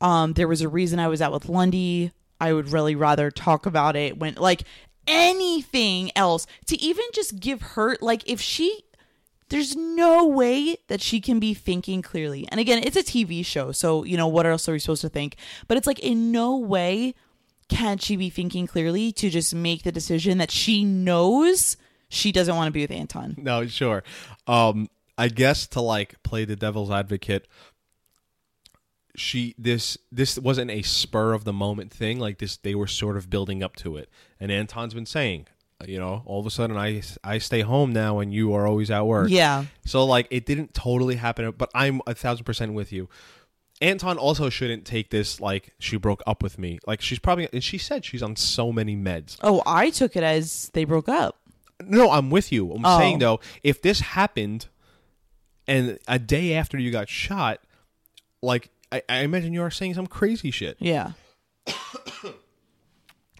[0.00, 2.12] Um there was a reason I was out with Lundy.
[2.38, 4.64] I would really rather talk about it when like
[5.06, 8.82] anything else to even just give her like if she
[9.48, 12.46] there's no way that she can be thinking clearly.
[12.50, 15.08] And again, it's a TV show, so you know what else are we supposed to
[15.08, 15.36] think?
[15.68, 17.14] But it's like in no way
[17.72, 21.76] can she be thinking clearly to just make the decision that she knows
[22.08, 23.34] she doesn't want to be with Anton.
[23.38, 24.04] no, sure.
[24.46, 27.48] Um, I guess to like play the devil's advocate,
[29.14, 32.18] she this this wasn't a spur of the moment thing.
[32.18, 34.10] Like this, they were sort of building up to it.
[34.38, 35.46] And Anton's been saying,
[35.86, 38.90] you know, all of a sudden I I stay home now and you are always
[38.90, 39.30] at work.
[39.30, 39.64] Yeah.
[39.86, 43.08] So like it didn't totally happen, but I'm a thousand percent with you.
[43.82, 46.78] Anton also shouldn't take this like she broke up with me.
[46.86, 49.36] Like she's probably and she said she's on so many meds.
[49.42, 51.36] Oh, I took it as they broke up.
[51.84, 52.72] No, I'm with you.
[52.72, 52.98] I'm Oh.
[52.98, 54.66] saying though, if this happened
[55.66, 57.58] and a day after you got shot,
[58.40, 60.76] like I, I imagine you are saying some crazy shit.
[60.78, 61.12] Yeah.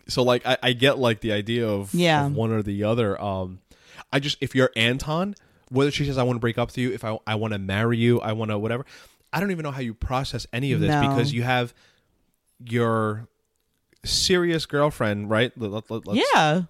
[0.09, 2.27] So like I, I get like the idea of, Yeah.
[2.27, 3.21] of one or the other.
[3.21, 3.61] Um
[4.13, 5.35] I just if you're Anton,
[5.71, 7.59] whether she says I want to break up with you, if I I want to
[7.59, 8.85] marry you, I want to whatever.
[9.33, 11.01] I don't even know how you process any of this No.
[11.09, 11.73] because you have
[12.59, 13.29] your
[14.05, 15.53] serious girlfriend, right?
[15.57, 16.03] Let, let,
[16.35, 16.63] Yeah.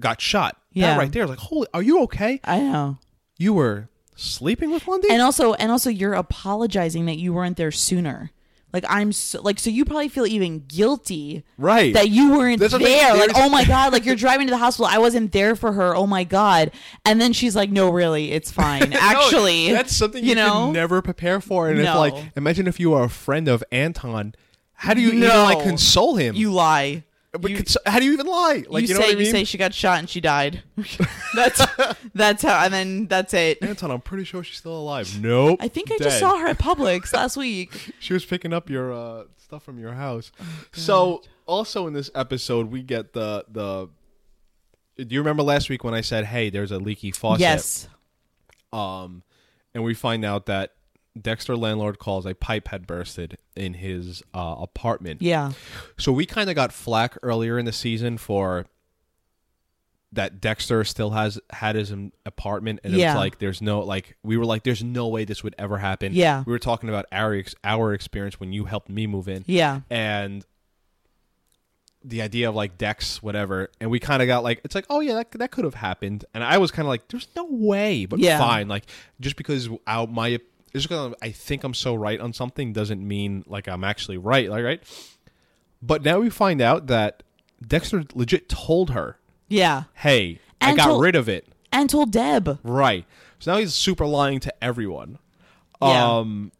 [0.00, 0.56] got shot.
[0.72, 0.92] Yeah.
[0.94, 1.26] That right there.
[1.26, 2.40] like, holy, are you okay?
[2.44, 2.98] I know.
[3.38, 5.08] You were sleeping with Lundy?
[5.10, 8.30] And also and also you're apologizing that you weren't there sooner.
[8.72, 11.92] Like I'm so like so you probably feel even guilty right.
[11.94, 13.14] that you weren't That's there.
[13.16, 14.86] Like, oh my god, like you're driving to the hospital.
[14.86, 15.94] I wasn't there for her.
[15.94, 16.72] Oh my god.
[17.04, 20.64] And then she's like, "No, really, it's fine." No, Actually, that's something you, you know.
[20.66, 21.68] can never prepare for.
[21.68, 21.98] And if No.
[21.98, 24.34] like, imagine if you are a friend of Anton,
[24.72, 26.34] how do you even like console him?
[26.34, 27.04] you lie.
[27.32, 28.64] But you- cons- how do you even lie?
[28.68, 29.26] Like, you, you, know say what I mean?
[29.26, 30.62] you say she got shot and she died.
[31.34, 31.64] that's
[32.14, 32.64] that's how.
[32.64, 33.62] And then that's it.
[33.62, 35.18] Anton, I'm pretty sure she's still alive.
[35.20, 35.58] Nope.
[35.60, 36.04] I think I dead.
[36.04, 37.94] just saw her at Publix last week.
[38.00, 40.30] She was picking up your uh, stuff from your house.
[40.40, 43.88] Oh, so, also in this episode, we get the the.
[44.98, 47.40] Do you remember last week when I said, "Hey, there's a leaky faucet"?
[47.40, 47.88] Yes.
[48.74, 49.22] Um,
[49.74, 50.74] and we find out that
[51.20, 55.20] Dexter landlord calls a pipe had bursted in his uh, apartment.
[55.20, 55.52] Yeah.
[55.98, 58.64] So we kind of got flack earlier in the season for
[60.14, 61.92] that Dexter still has had his
[62.26, 63.12] apartment, and Yeah.
[63.12, 66.12] it's like there's no like we were like there's no way this would ever happen.
[66.14, 66.44] Yeah.
[66.46, 69.80] we were talking about our ex- our experience when you helped me move in, Yeah.
[69.90, 70.44] and
[72.04, 75.00] the idea of like Dex whatever, and we kind of got like it's like oh
[75.00, 78.04] yeah that that could have happened, and I was kind of like there's no way,
[78.06, 78.38] but Yeah.
[78.38, 78.84] fine, like
[79.20, 80.40] just because our, my
[80.72, 84.48] just because I think I'm so right on something doesn't mean like I'm actually right,
[84.50, 84.82] like right.
[85.82, 87.22] But now we find out that
[87.66, 89.84] Dexter legit told her, Yeah.
[89.94, 92.58] "Hey, I got told- rid of it." And told Deb.
[92.62, 93.06] Right.
[93.38, 95.18] So now he's super lying to everyone.
[95.80, 96.18] Yeah.
[96.18, 96.52] Um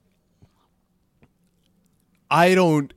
[2.30, 2.92] I don't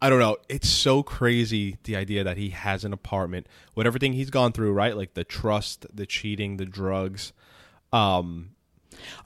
[0.00, 0.36] I don't know.
[0.48, 4.72] It's so crazy the idea that he has an apartment with everything he's gone through,
[4.72, 4.96] right?
[4.96, 7.32] Like the trust, the cheating, the drugs.
[7.92, 8.50] Um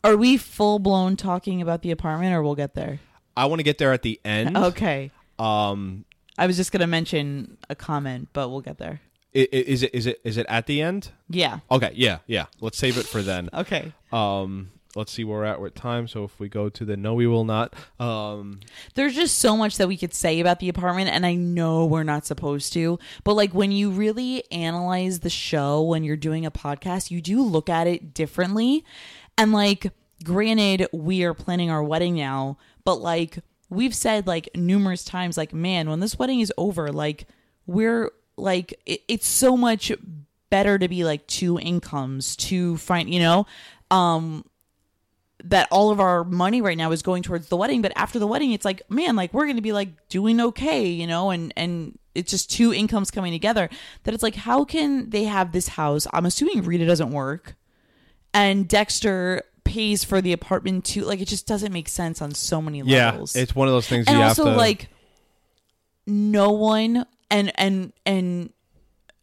[0.05, 3.01] Are we full blown talking about the apartment or we'll get there?
[3.37, 4.57] I want to get there at the end.
[4.57, 5.11] Okay.
[5.39, 6.05] Um
[6.39, 9.01] I was just going to mention a comment, but we'll get there.
[9.33, 11.11] is it is it is it at the end?
[11.29, 11.61] Yeah.
[11.71, 12.47] Okay, yeah, yeah.
[12.61, 13.49] Let's save it for then.
[13.55, 13.93] Okay.
[14.13, 16.09] Um let's see where we're at with time.
[16.09, 17.75] So if we go to the no, we will not.
[18.01, 18.61] Um,
[18.95, 22.03] there's just so much that we could say about the apartment and i know we're
[22.03, 26.51] not supposed to but like when you really analyze the show when you're doing a
[26.51, 28.85] podcast you do look at it differently
[29.39, 29.93] and like
[30.25, 35.53] granted we are planning our wedding now but like we've said like numerous times like
[35.53, 37.27] man when this wedding is over like
[37.67, 39.93] we're like it, it's so much
[40.51, 43.47] better to be like two incomes to find you know?
[43.91, 44.45] Um
[45.45, 48.27] that all of our money right now is going towards the wedding but after the
[48.27, 51.31] wedding it's like man like we're going to be like doing okay you know?
[51.31, 53.69] And and it's just two incomes coming together
[54.05, 56.07] that it's like how can they have this house?
[56.13, 57.55] I'm assuming rita doesn't work
[58.37, 62.63] and dexter pays for the apartment too like it just doesn't make sense on so
[62.63, 63.35] many levels.
[63.35, 64.89] yeah, it's one of those things and you also have to like
[66.07, 68.53] no one and and and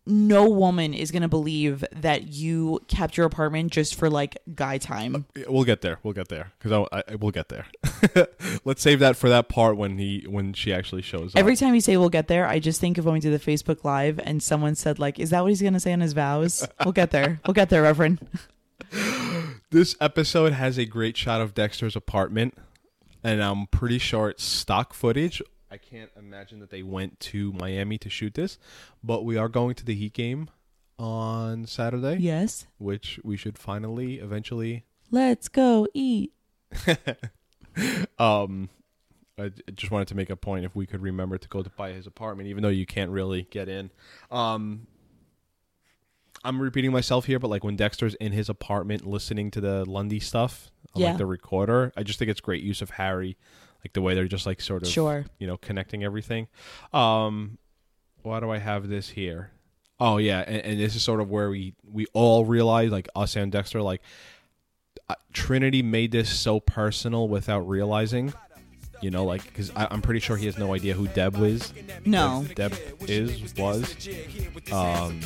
[0.06, 5.16] no woman is gonna believe that you kept your apartment just for like guy time
[5.38, 6.00] uh, We'll get there.
[6.04, 7.66] We'll get there because I, I we'll get there.
[8.66, 11.40] Let's save that for that part when he when she actually shows up.
[11.40, 13.52] every time you say we'll get there i just think of when we did the
[13.52, 16.68] facebook live and someone said like is that what he's gonna say on his vows
[16.84, 18.20] we'll get there we'll get there reverend
[19.70, 22.56] This episode has a great shot of Dexter's apartment,
[23.24, 25.42] and I'm pretty sure it's stock footage.
[25.72, 28.60] I can't imagine that they went to Miami to shoot this,
[29.04, 30.50] but we are going to the Heat game
[31.00, 34.86] on Saturday, yes which we should finally eventually.
[35.10, 36.32] let's go eat
[38.20, 38.70] Um,
[39.40, 41.92] I just wanted to make a point if we could remember to go to buy
[41.94, 43.90] his apartment, even though you can't really get in.
[44.30, 44.86] Um,
[46.44, 50.20] I'm repeating myself here, but like when Dexter's in his apartment listening to the Lundy
[50.20, 51.10] stuff, on, Yeah.
[51.10, 53.38] like the recorder, I just think it's great use of Harry,
[53.84, 55.26] like the way they're just like sort of Sure.
[55.40, 56.48] you know, connecting everything.
[56.92, 57.58] Um,
[58.22, 59.52] why do I have this here?
[60.00, 63.36] Oh yeah, and, and this is sort of where we we all realize, like us
[63.36, 64.02] and Dexter, like
[65.10, 68.34] uh, Trinity made this so personal without realizing.
[69.04, 71.74] You know, like because I'm pretty sure he has no idea who Deb is.
[72.06, 74.08] no Deb is was.
[74.72, 75.20] Um,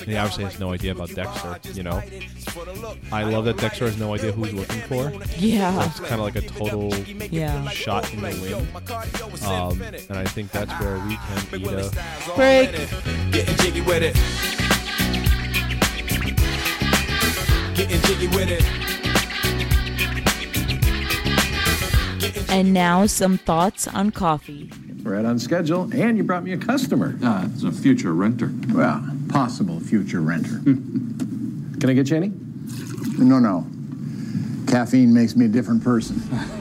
[0.00, 1.60] and he obviously has no idea about Dexter.
[1.72, 2.02] You know,
[3.12, 5.12] I love that Dexter has no idea who he's looking for.
[5.38, 6.92] yeah It's kind of like a total
[7.30, 9.44] yeah shot in the wind.
[9.44, 12.34] Um, and I think that's where we can eat a.
[12.34, 12.72] break
[13.30, 14.16] Getting jiggy with it.
[17.76, 18.81] Getting jiggy with it.
[22.52, 24.70] And now some thoughts on coffee
[25.02, 27.18] Right on schedule, and you brought me a customer.
[27.24, 28.52] Uh, it's a future renter.
[28.68, 30.58] Well, possible future renter.
[30.62, 32.30] Can I get you any?
[33.18, 33.66] No, no.
[34.68, 36.22] Caffeine makes me a different person.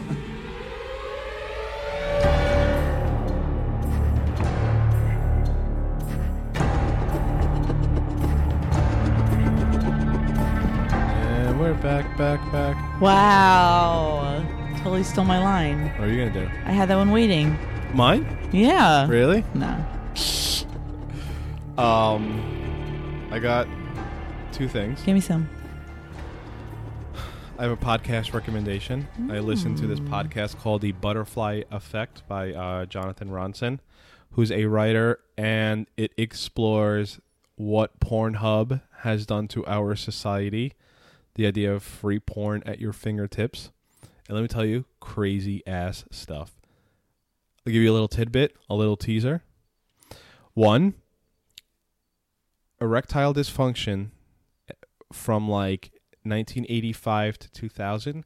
[11.43, 13.01] And we're back, back, back.
[13.01, 14.31] wow
[14.84, 16.50] totally stole my line What are you gonna do?
[16.65, 17.58] i had that one waiting
[17.94, 18.26] Mine?
[18.52, 19.44] yeah Really?
[19.54, 19.86] no
[21.78, 23.67] Um, I got
[24.52, 25.02] two things.
[25.04, 25.50] give me some
[27.58, 29.08] I have a podcast recommendation.
[29.30, 33.80] I listened to this podcast called The Butterfly Effect by uh, Jonathan Ronson,
[34.32, 37.20] who's a writer, and it explores
[37.56, 40.74] what Pornhub has done to our society.
[41.36, 43.70] The idea of free porn at your fingertips.
[44.32, 46.58] And let me tell you, crazy ass stuff.
[47.67, 49.44] I'll give you a little tidbit, a little teaser.
[50.54, 50.94] One,
[52.80, 54.12] erectile dysfunction
[54.70, 54.74] eh,
[55.12, 55.91] from like
[56.24, 58.24] 1985 to 2000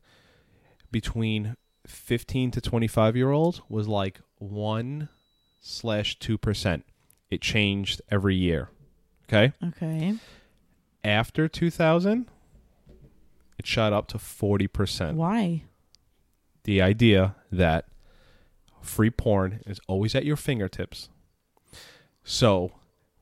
[0.91, 1.55] between
[1.87, 5.09] 15 to 25 year olds was like 1
[5.59, 6.85] slash 2 percent.
[7.31, 8.69] It changed every year
[9.27, 9.53] okay?
[9.69, 10.13] Okay.
[11.03, 12.27] After 2000
[13.57, 15.17] it shot up to 40 percent.
[15.17, 15.63] Why
[16.65, 17.85] the idea that
[18.81, 21.09] free porn is always at your fingertips.
[22.23, 22.73] So,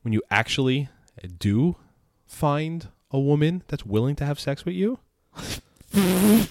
[0.01, 0.89] when you actually
[1.38, 1.75] do
[2.25, 4.99] find a woman that's willing to have sex with you,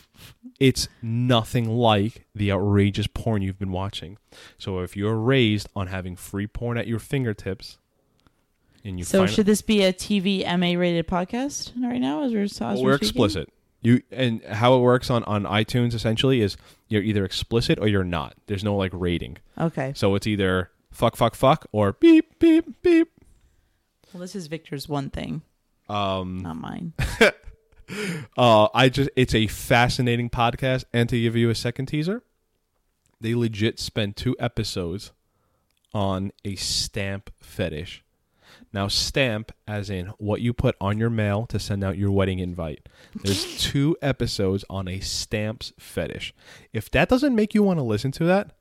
[0.61, 4.18] it's nothing like the outrageous porn you've been watching.
[4.59, 7.78] So, if you're raised on having free porn at your fingertips,
[8.85, 12.42] and you so should this be a tv ma rated podcast right now as we're,
[12.42, 13.48] as we're we're explicit.
[13.83, 16.57] You and how it works on on iTunes essentially is
[16.88, 18.35] you're either explicit or you're not.
[18.47, 19.38] There's no like rating.
[19.59, 23.09] okay So it's either fuck, fuck, fuck, or beep, beep, beep.
[24.12, 25.42] well this is victor's one thing
[25.88, 26.92] Um, not mine
[28.37, 30.85] uh, I just it's a fascinating podcast.
[30.92, 32.23] And to give you a second teaser,
[33.21, 35.12] they legit spent two episodes
[35.95, 38.05] on a stamp fetish.
[38.72, 42.38] Now, stamp as in what you put on your mail to send out your wedding
[42.38, 42.88] invite.
[43.14, 46.32] There's two episodes on a stamps fetish.
[46.72, 48.52] If that doesn't make you want to listen to that,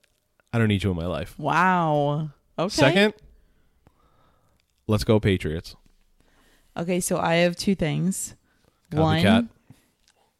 [0.51, 1.37] I don't need you in my life.
[1.39, 2.31] Wow.
[2.59, 2.69] Okay.
[2.69, 3.13] Second,
[4.87, 5.75] let's go Patriots.
[6.75, 8.35] Okay, so I have two things.
[8.91, 9.23] Copycat.
[9.23, 9.49] One,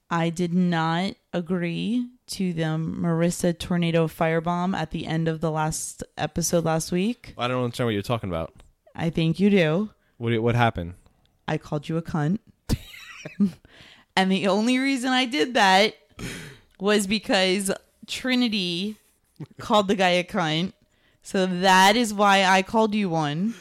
[0.10, 6.03] I did not agree to the Marissa tornado firebomb at the end of the last
[6.17, 7.34] episode last week.
[7.38, 8.53] I don't understand what you're talking about.
[8.95, 9.89] I think you do.
[10.17, 10.95] What what happened?
[11.47, 12.39] I called you a cunt.
[14.15, 15.95] and the only reason I did that
[16.80, 17.71] was because
[18.08, 18.97] Trinity
[19.60, 20.73] called the guy a cunt.
[21.23, 23.54] So that is why I called you one.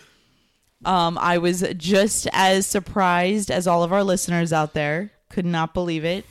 [0.85, 5.13] Um, I was just as surprised as all of our listeners out there.
[5.29, 6.25] Could not believe it.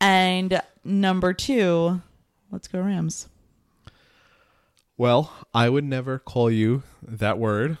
[0.00, 2.00] And number two,
[2.50, 3.28] let's go Rams.
[4.96, 7.78] Well, I would never call you that word,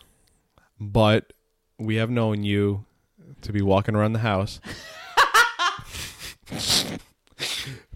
[0.80, 1.32] but
[1.78, 2.84] we have known you
[3.42, 4.60] to be walking around the house.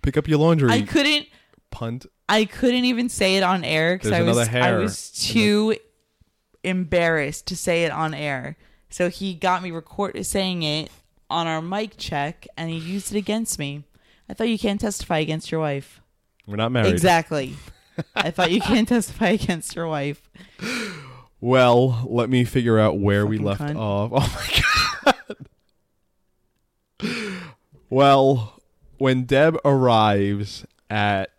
[0.03, 1.27] Pick up your laundry, I couldn't
[1.71, 2.07] punt.
[2.29, 5.29] I couldn't even say it on air because There's I was I hair was in
[5.29, 5.77] the- too
[6.64, 8.57] embarrassed to say it on air.
[8.90, 10.90] So he got me record saying it
[11.31, 13.85] on our mic check, and he used it against me.
[14.29, 16.01] I thought you can't testify against your wife.
[16.47, 16.92] We're not married.
[16.92, 17.55] Exactly.
[18.14, 20.29] I thought you can't testify against your wife.
[21.42, 23.76] Well, let me figure out where we Fucking left cunt.
[23.76, 24.12] off.
[25.05, 25.14] Oh
[27.02, 27.59] my god.
[27.90, 28.61] well,
[28.98, 31.31] when Deb arrives at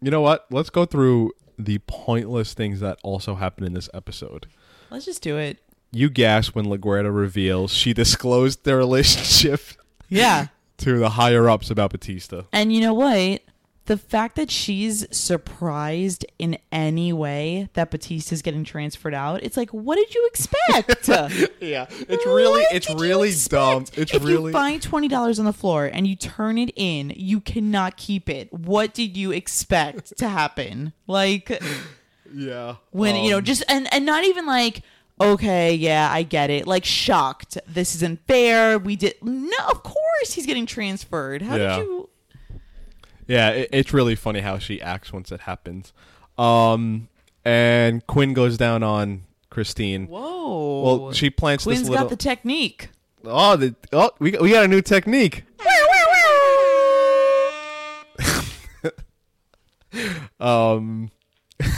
[0.00, 0.46] You know what?
[0.50, 4.46] Let's go through the pointless things that also happened in this episode.
[4.90, 5.58] Let's just do it.
[5.90, 9.60] You gasp when LaGuerta reveals she disclosed their relationship
[10.08, 10.46] Yeah.
[10.78, 12.42] to the higher ups about Batista.
[12.52, 13.42] And you know what?
[13.88, 19.70] The fact that she's surprised in any way that Batista's getting transferred out, it's like,
[19.70, 21.08] what did you expect?
[21.60, 23.84] Yeah, it's really, What it's really dumb.
[23.94, 24.46] It's if really.
[24.46, 28.28] you find twenty dollars on the floor and you turn it in, you cannot keep
[28.28, 28.52] it.
[28.52, 30.92] What did you expect to happen?
[31.06, 31.60] Like
[32.34, 32.76] yeah.
[32.90, 34.82] when you know, um, just and and not even like,
[35.20, 36.66] okay, yeah, I get it.
[36.66, 37.58] Like shocked.
[37.66, 38.78] This isn't fair.
[38.78, 39.56] We did no.
[39.70, 41.42] Of course, he's getting transferred.
[41.42, 41.76] How Yeah.
[41.78, 42.07] did you?
[43.28, 45.92] Yeah, it, it's really funny how she acts once it happens.
[46.36, 47.08] Um,
[47.44, 50.08] and Quinn goes down on Christine.
[50.08, 50.82] Whoa.
[50.82, 52.08] Well, she plants Quinn's this little.
[52.08, 52.90] Quinn's got the technique.
[53.24, 55.44] oh, the oh, we we got a new technique.
[60.40, 61.10] um,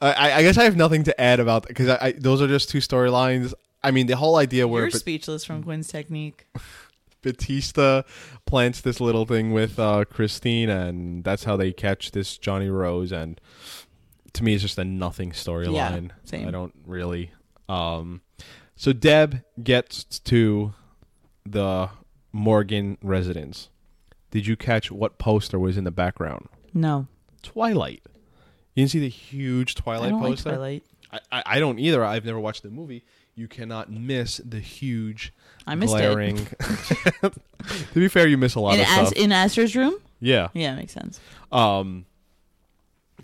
[0.00, 2.70] I, I guess I have nothing to add about because I, I those are just
[2.70, 3.54] two storylines.
[3.82, 6.46] I mean, the whole idea where You're Bat- speechless from Quinn's technique.
[7.24, 8.02] Batista
[8.46, 13.10] plants this little thing with uh, Christine, and that's how they catch this Johnny Rose.
[13.10, 13.40] And
[14.34, 16.10] to me, it's just a nothing storyline.
[16.22, 16.46] same.
[16.46, 17.32] I don't really.
[17.68, 18.20] Um,
[18.76, 20.74] so Deb gets to
[21.44, 21.90] the
[22.32, 23.70] Morgan residence.
[24.30, 26.48] Did you catch what poster was in the background?
[26.72, 27.06] No,
[27.42, 28.02] Twilight.
[28.74, 30.50] You didn't see the huge I Twilight don't like poster.
[30.50, 30.82] Twilight.
[31.12, 32.04] I, I, I don't either.
[32.04, 33.04] I've never watched the movie.
[33.36, 35.32] You cannot miss the huge,
[35.66, 36.36] I missed glaring.
[37.20, 37.32] to
[37.94, 39.12] be fair, you miss a lot In of As- stuff.
[39.18, 39.94] in Astor's room.
[40.20, 40.48] yeah.
[40.54, 41.18] Yeah, makes sense.
[41.52, 42.06] Um.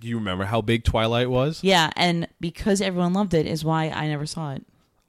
[0.00, 1.62] Do you remember how big Twilight was?
[1.62, 4.64] Yeah, and because everyone loved it is why I never saw it.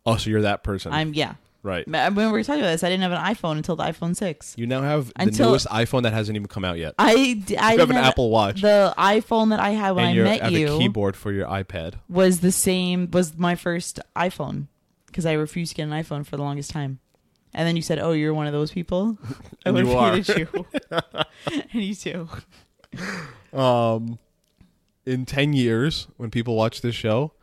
[0.05, 0.91] Oh, so you're that person.
[0.91, 1.35] I'm yeah.
[1.63, 1.87] right.
[1.87, 4.53] When we were talking about this, I didn't have an iPhone until the iPhone six.
[4.57, 6.95] You now have the Until- newest iPhone that hasn't even come out yet.
[6.99, 10.03] I, d- I you have didn't an Apple Watch The iPhone that I had when
[10.05, 11.93] and I you met have you a keyboard for your iPad.
[12.09, 13.09] was the same.
[13.11, 14.67] Was my first iPhone
[15.11, 16.99] because I refused to get an iPhone for the longest time.
[17.53, 19.17] And then you said, "Oh, you're one of those people."
[19.65, 20.65] I would you have hated you.
[21.73, 22.29] and you too.
[23.53, 24.19] Um,
[25.05, 27.33] in ten years, when people watch this show,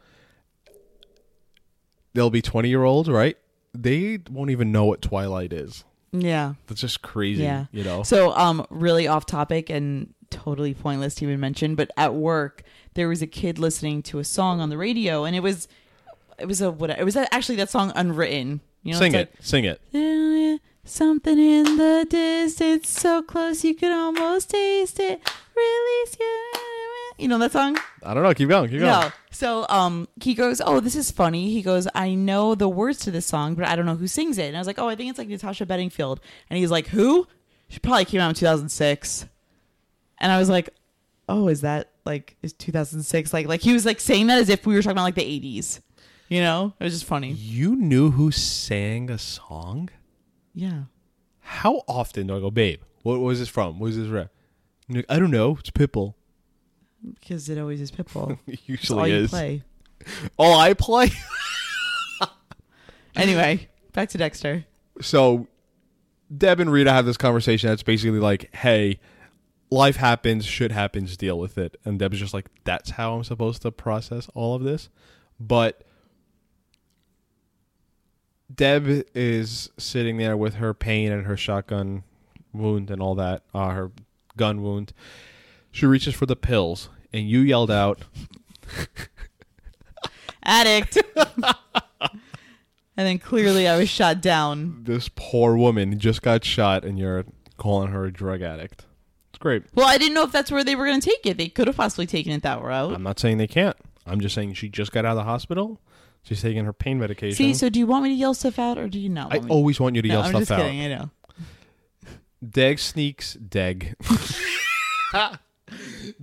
[2.14, 3.36] they'll be twenty year olds, right?
[3.74, 5.84] They won't even know what Twilight is.
[6.12, 6.54] Yeah.
[6.66, 7.42] That's just crazy.
[7.42, 7.66] Yeah.
[7.70, 8.02] You know.
[8.02, 12.62] So, um, really off topic and totally pointless to even mention, but at work
[12.94, 15.68] there was a kid listening to a song on the radio, and it was,
[16.38, 16.90] it was a what?
[16.90, 19.34] It was actually that song "Unwritten." You know, Sing it.
[19.40, 19.80] Sing it.
[19.92, 25.20] like, Something in the distance, so close you could almost taste it.
[25.54, 26.62] Release your,
[27.18, 27.76] you know that song?
[28.02, 28.32] I don't know.
[28.32, 28.70] Keep going.
[28.70, 28.90] Keep going.
[28.90, 29.10] No.
[29.30, 31.50] So um he goes, Oh, this is funny.
[31.50, 34.38] He goes, I know the words to this song, but I don't know who sings
[34.38, 34.46] it.
[34.46, 36.20] And I was like, Oh, I think it's like Natasha Bedingfield.
[36.48, 37.26] And he's like, Who?
[37.68, 39.26] She probably came out in two thousand six.
[40.18, 40.70] And I was like,
[41.28, 43.34] Oh, is that like is two thousand six?
[43.34, 45.24] Like like he was like saying that as if we were talking about like the
[45.24, 45.82] eighties.
[46.28, 46.74] You know?
[46.78, 47.32] It was just funny.
[47.32, 49.88] You knew who sang a song?
[50.54, 50.84] Yeah.
[51.40, 52.80] How often do I go, babe?
[53.02, 53.78] What was this from?
[53.78, 54.06] What was this?
[54.06, 54.28] You're
[54.88, 55.56] like, I don't know.
[55.58, 56.14] It's Pitbull.
[57.14, 58.38] Because it always is Pitbull.
[58.46, 59.62] It It's all usually you play.
[60.38, 61.10] Oh, I play.
[63.16, 64.64] Anyway, back to Dexter.
[65.00, 65.48] so
[66.36, 69.00] Deb and Rita have this conversation that's basically like, hey,
[69.70, 71.76] life happens, shit happens, deal with it.
[71.84, 74.88] And Deb's just like, that's how I'm supposed to process all of this.
[75.40, 75.82] But
[78.54, 82.02] Deb is sitting there with her pain and her shotgun
[82.52, 83.90] wound and all that, uh, her
[84.36, 84.92] gun wound.
[85.70, 88.00] She reaches for the pills, and you yelled out,
[90.42, 90.96] Addict.
[91.16, 91.46] and
[92.96, 94.84] then clearly I was shot down.
[94.84, 97.24] This poor woman just got shot, and you're
[97.58, 98.86] calling her a drug addict.
[99.30, 99.64] It's great.
[99.74, 101.36] Well, I didn't know if that's where they were going to take it.
[101.36, 102.94] They could have possibly taken it that route.
[102.94, 103.76] I'm not saying they can't.
[104.06, 105.80] I'm just saying she just got out of the hospital.
[106.28, 107.36] She's taking her pain medication.
[107.36, 109.32] See, so do you want me to yell stuff out or do you not?
[109.32, 109.54] I Want me?
[109.54, 110.60] always want you to no, yell I'm stuff just out.
[110.60, 110.80] kidding.
[110.84, 111.10] I know.
[112.46, 113.32] Deg sneaks.
[113.34, 113.96] Deg.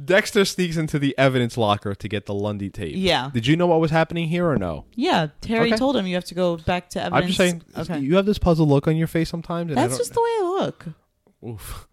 [0.04, 2.94] Dexter sneaks into the evidence locker to get the Lundy tape.
[2.96, 3.30] Yeah.
[3.34, 4.86] Did you know what was happening here or no?
[4.96, 5.78] Yeah, Harry Okay.
[5.78, 7.22] told him you have to go back to evidence.
[7.24, 7.62] I'm just saying.
[7.78, 8.00] Okay.
[8.00, 9.72] You have this puzzled look on your face sometimes.
[9.72, 10.86] And I That's don't- just the way I look.
[11.48, 11.88] Oof.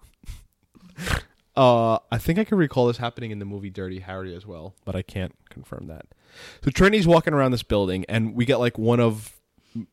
[1.56, 4.74] uh, I think I can recall this happening in the movie Dirty Harry as well,
[4.84, 6.06] but I can't confirm that.
[6.64, 9.32] So Trinity's walking around this building, and we get like one of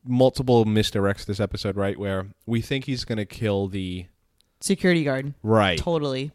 [0.05, 1.97] multiple misdirects this episode, right?
[1.97, 4.05] Where we think he's gonna kill the
[4.61, 5.33] Security guard.
[5.41, 6.31] right, Totally.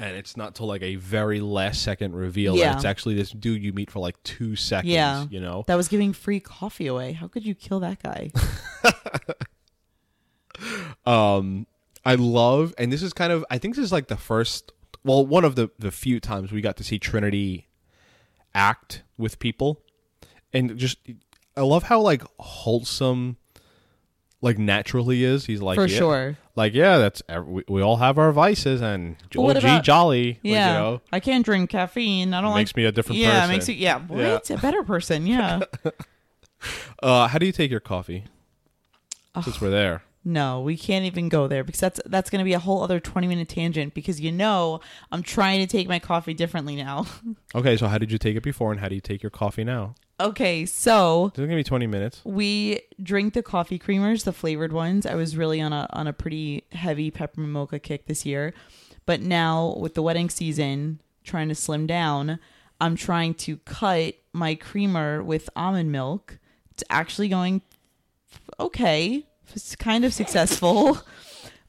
[0.00, 2.70] and it's not till like a very last second reveal Yeah.
[2.70, 4.92] that it's actually this dude you meet for like two seconds.
[4.92, 5.26] Yeah.
[5.30, 5.62] you know.
[5.68, 7.12] That was giving free coffee away.
[7.12, 8.32] How could you kill that guy?
[11.06, 11.66] um
[12.04, 14.70] i love and this is kind of i think this is like the first
[15.02, 17.66] well one of the the few times we got to see trinity
[18.54, 19.80] act with people
[20.52, 20.98] and just
[21.56, 23.36] i love how like wholesome
[24.40, 26.38] like naturally is he's like For yeah, sure.
[26.56, 30.38] like yeah that's we, we all have our vices and Well, oh, gee jolly like,
[30.42, 30.68] Yeah.
[30.72, 32.34] you know I can't drink caffeine.
[32.34, 33.44] I don't Makes like makes me a different yeah, person.
[33.44, 34.32] it makes you yeah, Yeah.
[34.34, 34.50] what?
[34.50, 35.60] A better person, yeah.
[37.02, 38.24] uh how do you take your coffee
[39.42, 42.52] since we're there No, we can't even go there because that's that's going to be
[42.52, 46.34] a whole other 20 minute tangent because you know I'm trying to take my coffee
[46.34, 47.06] differently now.
[47.54, 49.64] okay so how did you take it before and how do you take your coffee
[49.64, 54.72] now okay, so it's gonna be 20 minutes we drink the coffee creamers, the flavored
[54.72, 55.04] ones.
[55.06, 58.54] I was really on a on a pretty heavy peppermint mocha kick this year,
[59.04, 62.38] but now with the wedding season, trying to slim down,
[62.80, 66.38] I'm trying to cut my creamer with almond milk.
[66.70, 67.62] It's actually going
[68.60, 69.26] okay.
[69.54, 70.98] It's kind of successful.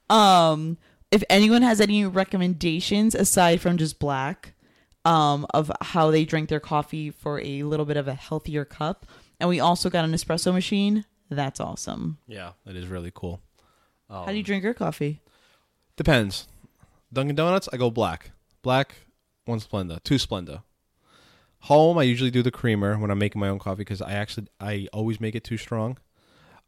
[0.09, 0.77] um,
[1.11, 4.53] if anyone has any recommendations aside from just black,
[5.05, 9.05] um, of how they drink their coffee for a little bit of a healthier cup,
[9.39, 11.05] and we also got an espresso machine.
[11.29, 12.19] That's awesome.
[12.27, 13.41] yeah that is really cool
[14.09, 15.21] How do you drink your coffee?
[15.97, 16.47] Depends.
[17.11, 18.31] Dunkin' Donuts, I go black.
[18.61, 18.95] Black,
[19.45, 20.61] one Splenda, two Splenda.
[21.61, 24.47] Home, I usually do the creamer when I'm making my own coffee because I actually
[24.59, 25.97] I always make it too strong.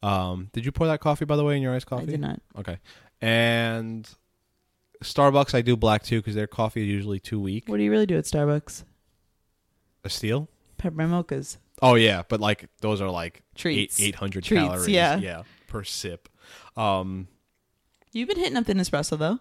[0.04, 2.04] Um, did you pour that coffee by the way in your iced coffee?
[2.04, 2.42] I did not.
[2.58, 2.78] Okay.
[3.22, 4.08] And
[5.04, 7.68] Starbucks, I do black too because their coffee is usually too weak.
[7.68, 8.84] What do you really do at Starbucks?
[10.04, 10.50] A steal?
[10.78, 11.58] Peppermint mochas.
[11.82, 14.00] Oh yeah, but like those are like Treats.
[14.00, 14.88] eight hundred calories.
[14.88, 15.18] yeah.
[15.18, 16.30] yeah, per sip.
[16.78, 17.28] Um,
[18.14, 19.40] You've been hitting up the Nespresso though.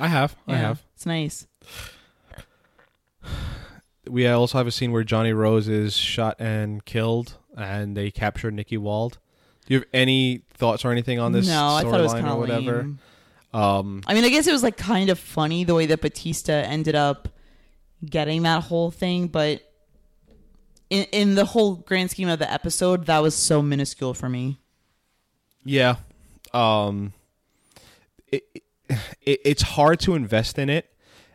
[0.00, 0.82] I have, I have.
[0.94, 1.46] It's nice.
[4.08, 8.50] we also have a scene where Johnny Rose is shot and killed, and they capture
[8.50, 9.18] Nikki Wald.
[9.68, 12.20] Do you have any thoughts or anything on this no, I thought it was storyline
[12.22, 12.76] kind or of whatever?
[12.78, 12.98] lame.
[13.52, 16.54] Um, I mean, I guess it was like kind of funny the way that Batista
[16.54, 17.28] ended up
[18.02, 19.60] getting that whole thing, but
[20.88, 24.58] in in the whole grand scheme of the episode, that was so minuscule for me.
[25.66, 25.96] yeah,
[26.54, 27.12] um,
[28.28, 30.90] it, it, it's hard to invest in it,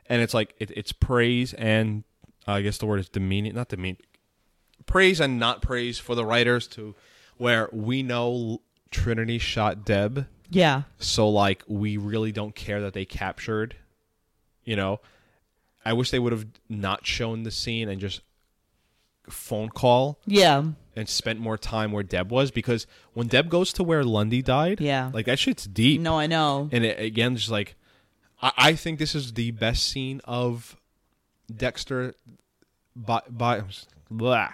[0.08, 2.04] and it's like it, it's praise and
[2.48, 3.98] I guess the word is demeaning, not demean,
[4.88, 6.96] praise and not praise for the writers to
[7.38, 8.62] where we know
[8.92, 10.28] Trinity shot Deb.
[10.50, 13.76] Yeah, So like we really don't care that they captured,
[14.64, 15.00] you know.
[15.84, 18.22] I wish they would have not shown the scene and just
[19.30, 20.64] phone call yeah,
[20.96, 24.80] and spent more time where Deb was because when Deb goes to where Lundy died,
[24.80, 25.10] Yeah.
[25.14, 26.00] like that shit's deep.
[26.02, 26.70] no, I know.
[26.72, 27.76] And it, again, just like
[28.42, 30.78] I, I think this is the best scene of
[31.54, 32.14] Dexter.
[32.96, 33.64] By, by
[34.12, 34.50] blah.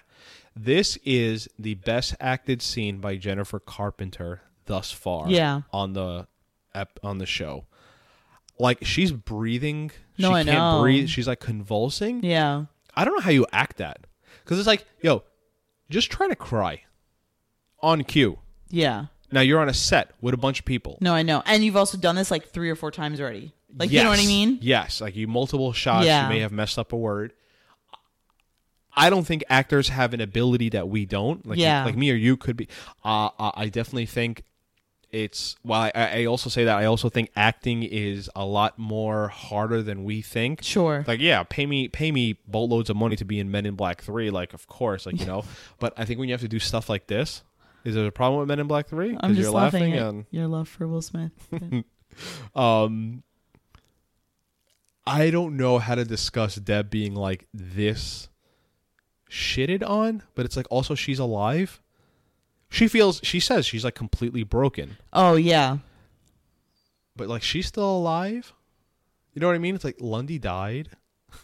[0.56, 5.30] This is the best acted scene by Jennifer Carpenter thus far.
[5.30, 5.62] Yeah.
[5.72, 6.28] on the
[7.04, 7.66] on the show,
[8.60, 9.92] like she's breathing.
[10.18, 10.82] No, she I can't know.
[10.82, 11.10] breathe.
[11.10, 12.24] She's like convulsing.
[12.24, 14.06] Yeah, I don't know how you act that
[14.44, 15.24] because it's like, yo,
[15.90, 16.84] just try to cry
[17.82, 18.40] on cue.
[18.70, 19.06] yeah.
[19.32, 20.98] Now you're on a set with a bunch of people.
[21.02, 21.44] No, I know.
[21.46, 23.54] And you've also done this like three or four times already.
[23.78, 24.58] Like, you know what I mean?
[24.60, 26.24] Yes, like you multiple shots, Yeah.
[26.24, 27.34] you may have messed up a word.
[29.00, 31.46] I don't think actors have an ability that we don't.
[31.48, 31.86] Like Yeah.
[31.86, 32.68] like me or you could be.
[33.04, 34.44] Uh, uh, I definitely think
[35.10, 35.56] it's.
[35.64, 39.82] Well, I, I also say that I also think acting is a lot more harder
[39.82, 40.64] than we think.
[40.64, 41.06] Sure.
[41.08, 44.02] Like yeah, pay me pay me boatloads of money to be in Men in Black
[44.02, 44.30] Three.
[44.30, 45.46] Like of course, like you know.
[45.80, 47.42] but I think when you have to do stuff like this,
[47.86, 49.18] is there a problem with Men in Black Three?
[49.20, 51.32] I'm just you're laughing, laughing at and your love for Will Smith.
[52.56, 53.24] um
[55.08, 58.29] I don't know how to discuss Deb being like this
[59.30, 61.80] shitted on, but it's like also she's alive.
[62.70, 65.78] She feels she says she's like completely broken, oh yeah,
[67.16, 68.54] but like she's still alive.
[69.34, 69.76] You know what I mean?
[69.76, 70.90] It's like Lundy died.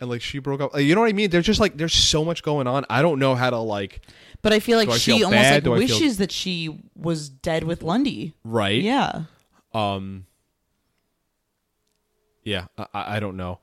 [0.00, 1.28] And like she broke up, you know what I mean?
[1.30, 2.84] There's just like there's so much going on.
[2.88, 4.00] I don't know how to like
[4.42, 5.54] but I feel like she feel almost bad?
[5.54, 8.32] like Do I feel- wishes that she was dead with Lundy.
[8.44, 8.80] right.
[8.80, 9.22] Yeah.
[9.74, 10.26] Um.
[12.44, 13.58] Yeah, I, I I don't know.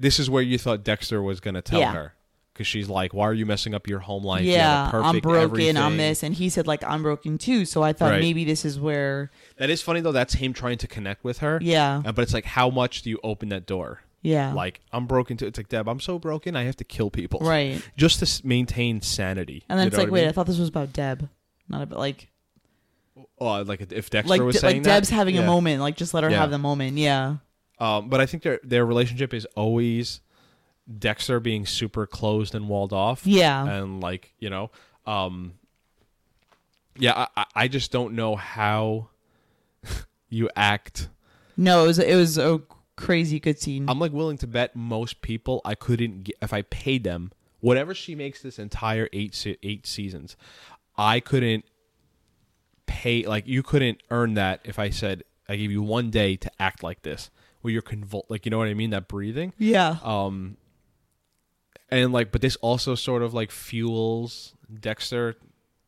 [0.00, 1.92] This is where you thought Dexter was gonna tell Yeah.
[1.92, 2.14] her
[2.56, 4.44] because she's like, "Why are you messing up your home life?
[4.44, 5.42] Yeah, I'm broken.
[5.42, 7.64] everything." I'm this, and he said like I'm broken too.
[7.64, 8.20] So I thought Right.
[8.20, 10.12] maybe this is where, That is funny though.
[10.12, 11.58] That's him trying to connect with her.
[11.62, 14.00] yeah, Uh, but it's like, how much do you open that door?
[14.22, 15.46] yeah, Like, I'm broken too.
[15.46, 16.56] It's like, Deb, I'm so broken.
[16.56, 17.40] I have to kill people.
[17.40, 17.80] right.
[17.96, 19.62] Just to s- maintain sanity.
[19.68, 21.28] And then You it's like, wait, I I thought this was about Deb,
[21.68, 22.28] not about like
[23.38, 24.94] Oh, like if Dexter like was De- saying like that?
[24.94, 25.80] Deb's having a moment.
[25.80, 26.38] Like just let her Yeah.
[26.40, 26.96] have the moment.
[26.98, 27.36] Yeah,
[27.78, 30.20] Um, but I think their their relationship is always
[30.98, 33.26] Dexter being super closed and walled off.
[33.26, 33.64] Yeah.
[33.66, 34.70] and like you know,
[35.06, 35.54] um,
[36.98, 39.08] yeah, I, I- just don't know how
[40.28, 41.08] you act.
[41.56, 42.60] no, it was it was a
[42.96, 43.88] crazy good scene.
[43.90, 47.94] I'm like willing to bet most people I couldn't get if I paid them whatever
[47.94, 50.36] she makes this entire eight se- eight seasons.
[50.96, 51.64] I couldn't
[52.86, 56.50] pay like you couldn't earn that if I said I give you one day to
[56.60, 57.30] act like this
[57.60, 59.52] where you're convul like you know what I mean that breathing.
[59.58, 60.56] yeah, um
[61.90, 65.36] and like but this also sort of like fuels dexter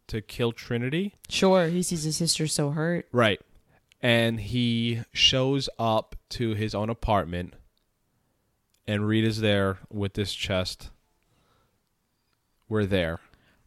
[0.06, 1.66] to kill trinity sure.
[1.68, 3.06] He sees his sister so hurt.
[3.12, 3.40] right
[4.00, 7.54] and he shows up to his own apartment
[8.86, 10.90] and rita's there with this chest
[12.68, 13.18] we're there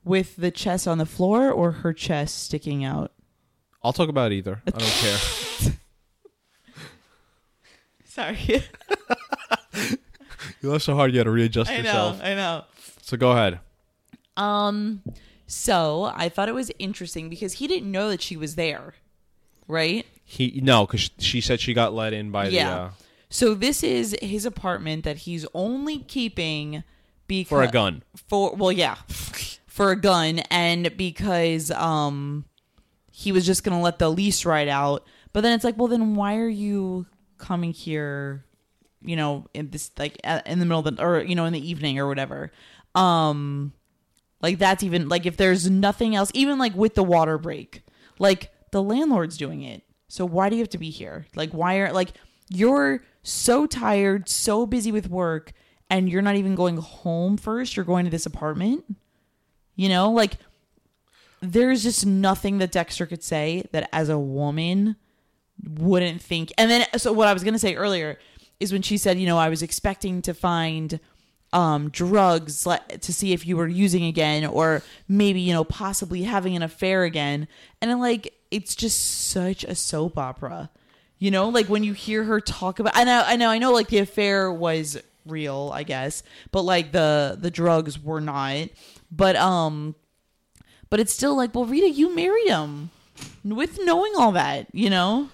[0.03, 3.11] with the chest on the floor or her chest sticking out.
[3.84, 5.17] i'll talk about either i don't care
[8.05, 8.36] Sorry,
[10.62, 12.64] you laugh so hard you had to readjust I know, yourself I know.
[13.01, 13.59] so go ahead
[14.38, 15.01] Um,
[15.47, 18.93] so I thought it was interesting because he didn't know that she was there,
[19.68, 20.05] right?
[20.24, 22.70] he no because she said she got let in by Yeah.
[22.70, 22.89] the uh,
[23.30, 26.84] So this is his apartment that he's only keeping
[27.28, 28.95] because for a gun For well, yeah,
[29.68, 32.45] for a gun, and because um,
[33.12, 35.05] he was just gonna let the lease ride out.
[35.34, 37.07] But then it's like, well, then why are you
[37.38, 38.43] coming here?
[39.04, 41.70] You know, in this like in the middle of the or you know in the
[41.70, 42.52] evening or whatever.
[42.93, 43.74] Um,
[44.41, 47.84] like that's even like if there's nothing else, even like with the water break,
[48.20, 49.84] like the landlord's doing it.
[50.08, 51.26] So why do you have to be here?
[51.36, 52.14] Like why are like
[52.49, 55.54] you're so tired, so busy with work,
[55.89, 57.76] and you're not even going home first.
[57.76, 58.84] You're going to this apartment.
[59.76, 60.38] You know, like
[61.41, 64.95] there's just nothing that Dexter could say that as a woman
[65.64, 66.52] wouldn't think.
[66.58, 68.18] And then so what I was going to say earlier
[68.62, 70.99] is when she said, you know, I was expecting to find
[71.53, 72.66] um drugs
[73.01, 77.03] to see if you were using again or maybe, you know, possibly having an affair
[77.03, 77.47] again.
[77.82, 80.70] And I'm like it's just such a soap opera.
[81.18, 83.74] You know, like when you hear her talk about I know I know I know
[83.74, 88.70] like the affair was real, I guess, but like the the drugs were not.
[89.12, 89.95] But um
[90.89, 92.91] but it's still like, well, Rita, you married him
[93.43, 95.30] with knowing all that, you know?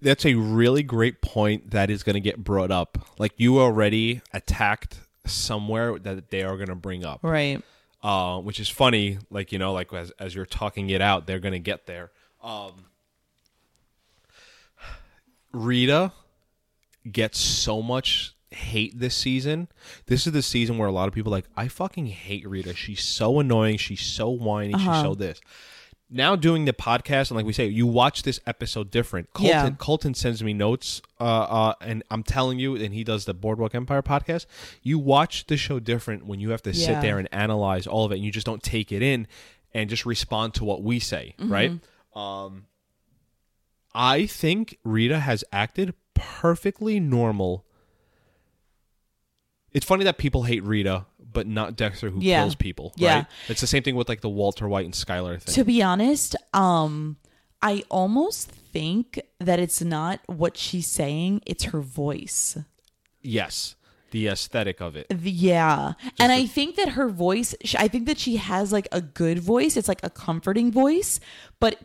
[0.00, 2.98] That's a really great point that is going to get brought up.
[3.18, 7.62] Like you already attacked somewhere that they are going to bring up, Right.
[8.02, 9.18] uh, which is funny.
[9.30, 12.10] Like you know, like as as you're talking it out, they're going to get there.
[12.42, 12.84] Um,
[15.52, 16.12] Rita
[17.10, 19.68] gets so much hate this season.
[20.06, 22.74] This is the season where a lot of people are like, I fucking hate Rita.
[22.74, 23.78] She's so annoying.
[23.78, 24.74] She's so whiny.
[24.74, 25.40] She's so this.
[26.10, 29.30] Now doing the podcast and like we say, you watch this episode different.
[29.34, 29.70] Colton, Yeah.
[29.78, 33.74] Colton sends me notes, uh, uh, and I'm telling you, and he does the Boardwalk
[33.74, 34.46] Empire podcast.
[34.82, 38.12] You watch the show different when you have to sit there and analyze all of
[38.12, 39.26] it, and you just don't take it in
[39.74, 41.72] and just respond to what we say, right?
[42.14, 42.64] Um,
[43.94, 47.66] I think Rita has acted perfectly normal.
[49.72, 52.42] It's funny that people hate Rita, but not Dexter who Yeah.
[52.42, 52.92] kills people.
[52.96, 53.14] Yeah.
[53.14, 53.26] Right?
[53.48, 55.54] It's the same thing with like the Walter White and Skyler thing.
[55.54, 57.16] To be honest, um,
[57.62, 62.56] I almost think that it's not what she's saying, it's her voice.
[63.22, 63.74] yes.
[64.10, 65.06] the aesthetic of it.
[65.10, 68.88] The- yeah and i think that her voice sh- i think that she has like
[68.90, 71.20] a good voice it's like a comforting voice
[71.60, 71.78] but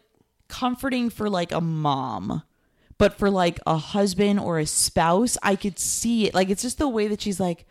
[0.48, 2.44] comforting for like a mom
[2.98, 6.78] but for like a husband or a spouse i could see it like it's just
[6.78, 7.66] the way that she's like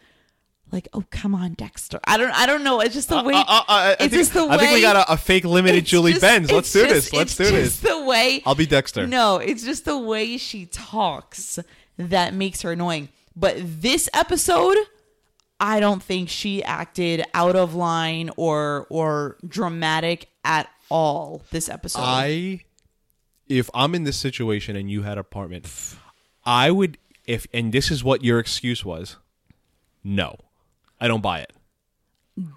[0.73, 3.39] like oh come on dexter i don't i don't know it's just the way Uh,
[3.47, 5.85] uh, I, it's think, just the way I think we got a, a fake limited
[5.85, 6.51] Julie just- Benz.
[6.51, 7.13] Let's do this.
[7.13, 7.91] Let's do just this.
[7.91, 9.07] the way I'll be Dexter.
[9.07, 11.59] no, it's just the way she talks
[11.99, 13.09] that makes her annoying.
[13.37, 14.77] But this episode,
[15.61, 22.01] I don't think she acted out of line or or dramatic at all this episode.
[22.03, 22.61] I,
[23.49, 25.69] if I'm in this situation and you had an apartment,
[26.45, 29.17] I would if and this is what your excuse was.
[30.05, 30.37] No,
[31.03, 31.53] I don't buy it.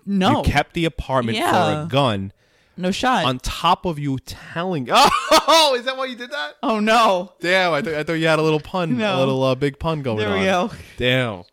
[0.06, 2.32] no, You kept the apartment for a gun
[2.78, 3.26] no shot.
[3.26, 4.90] on top of you telling.
[5.48, 6.54] Oh, is that why you did that?
[6.64, 7.34] oh no.
[7.40, 9.18] Damn, I, th- I thought you had a little pun, No.
[9.18, 10.40] a little uh, big pun going There on.
[10.40, 10.72] we go.
[10.98, 11.44] Damn.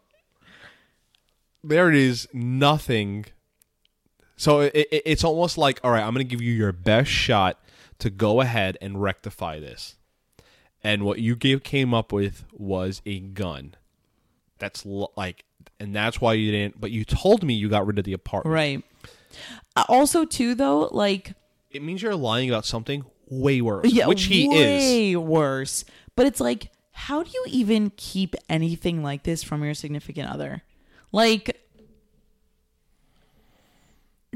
[1.65, 3.27] There is nothing.
[4.37, 7.11] So it, it, it's almost like, all right, I'm going to give you your best
[7.11, 7.61] shot
[7.99, 9.97] to go ahead and rectify this.
[10.83, 13.75] And what you gave, came up with was a gun.
[14.59, 15.45] That's l- like,
[15.83, 16.81] and that's why you didn't.
[16.81, 18.55] But you told me you got rid of the apartment.
[18.55, 18.83] Right.
[19.75, 21.35] Uh, also, too, though, like
[21.71, 24.51] It means you're lying about something way worse, yeah, which he is.
[24.53, 25.85] way worse.
[26.15, 30.63] But it's like, how do you even keep anything like this from your significant other?
[31.11, 31.59] Like,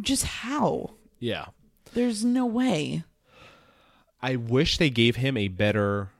[0.00, 0.94] just how?
[1.18, 1.46] Yeah.
[1.94, 3.04] There's no way.
[4.20, 6.10] I wish they gave him a better.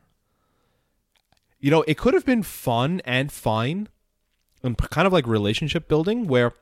[1.59, 3.89] You know, it could have been fun and fine,
[4.67, 6.27] and kind of like relationship building.
[6.27, 6.53] Where,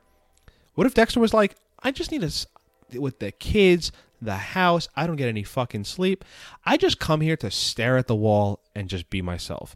[0.75, 3.91] what if Dexter was like, "I just need to with the kids,
[4.21, 4.87] the house.
[4.95, 6.23] I don't get any fucking sleep.
[6.65, 9.75] I just come here to stare at the wall and just be myself."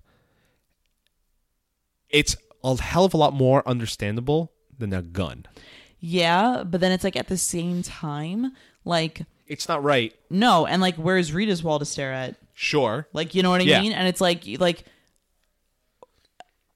[2.10, 5.46] It's a hell of a lot more understandable than a gun.
[6.00, 8.54] Yeah, but then it's like at the same time,
[8.86, 10.14] like, It's not right.
[10.30, 12.36] no, and like, where's Rita's wall to stare at?
[12.54, 13.08] Sure.
[13.14, 13.82] Like, you know what I Yeah.
[13.82, 13.92] mean?
[13.92, 14.86] And it's like, like,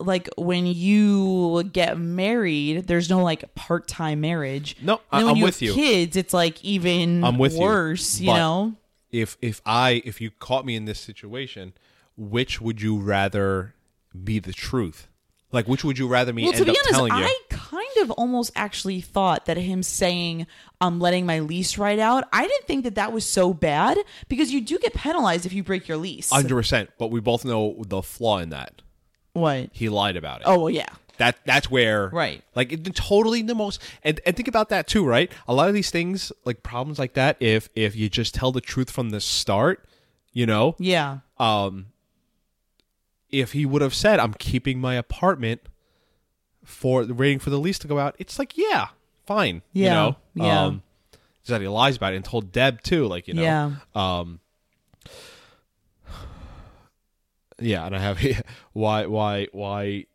[0.03, 4.75] like when you get married, there's no like part-time marriage.
[4.81, 5.73] No, I, I'm you with you.
[5.73, 8.19] Kids, it's like even I'm with worse.
[8.19, 8.75] You, but- know?
[9.13, 11.73] if if I if you caught me in this situation,
[12.17, 13.75] which would you rather
[14.23, 15.07] be the truth?
[15.51, 17.23] Like which would you rather me Well, to end be up honest, telling you?
[17.23, 20.47] I kind of almost actually thought that him saying
[20.81, 22.23] I'm letting my lease ride out.
[22.33, 25.63] I didn't think that that was so bad because you do get penalized if you
[25.63, 26.31] break your lease.
[26.31, 26.89] Hundred percent.
[26.97, 28.81] But we both know the flaw in that.
[29.33, 29.69] What?
[29.73, 30.43] He lied about it.
[30.47, 30.87] Oh well, yeah.
[31.17, 32.43] That that's where Right.
[32.55, 35.31] Like it, totally the most and, and think about that too, right?
[35.47, 38.61] A lot of these things, like problems like that, if if you just tell the
[38.61, 39.85] truth from the start,
[40.33, 41.19] you know, Yeah.
[41.37, 41.87] um
[43.29, 45.59] if he would have said i'm keeping my apartment
[46.63, 48.89] for waiting for the lease to go out it's like yeah
[49.25, 50.61] fine you Yeah, know yeah.
[50.65, 50.83] um
[51.41, 53.71] he said he lies about it and told deb too like you know Yeah.
[53.95, 54.39] um
[57.63, 58.19] yeah and i have
[58.73, 60.05] why why why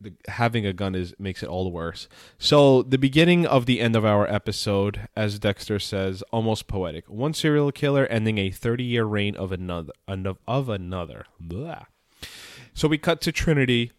[0.00, 3.80] the, having a gun is makes it all the worse so the beginning of the
[3.80, 8.84] end of our episode as dexter says almost poetic one serial killer ending a 30
[8.84, 9.92] year reign of another
[10.46, 11.86] of another Blah.
[12.74, 13.90] so we cut to Trinity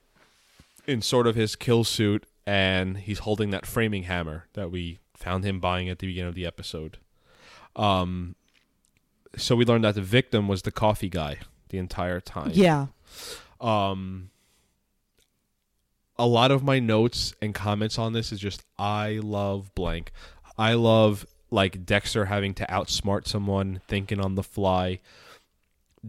[0.89, 5.45] in sort of his kill suit, and he's holding that framing hammer that we found
[5.45, 6.97] him buying at the beginning of the episode.
[7.75, 8.35] Um,
[9.37, 11.37] so we learned that the victim was the coffee guy
[11.69, 12.51] the entire time.
[12.53, 12.87] Yeah.
[13.61, 14.29] Um,
[16.17, 20.11] a lot of my notes and comments on this is just I love blank.
[20.57, 24.99] I love like Dexter having to outsmart someone, thinking on the fly.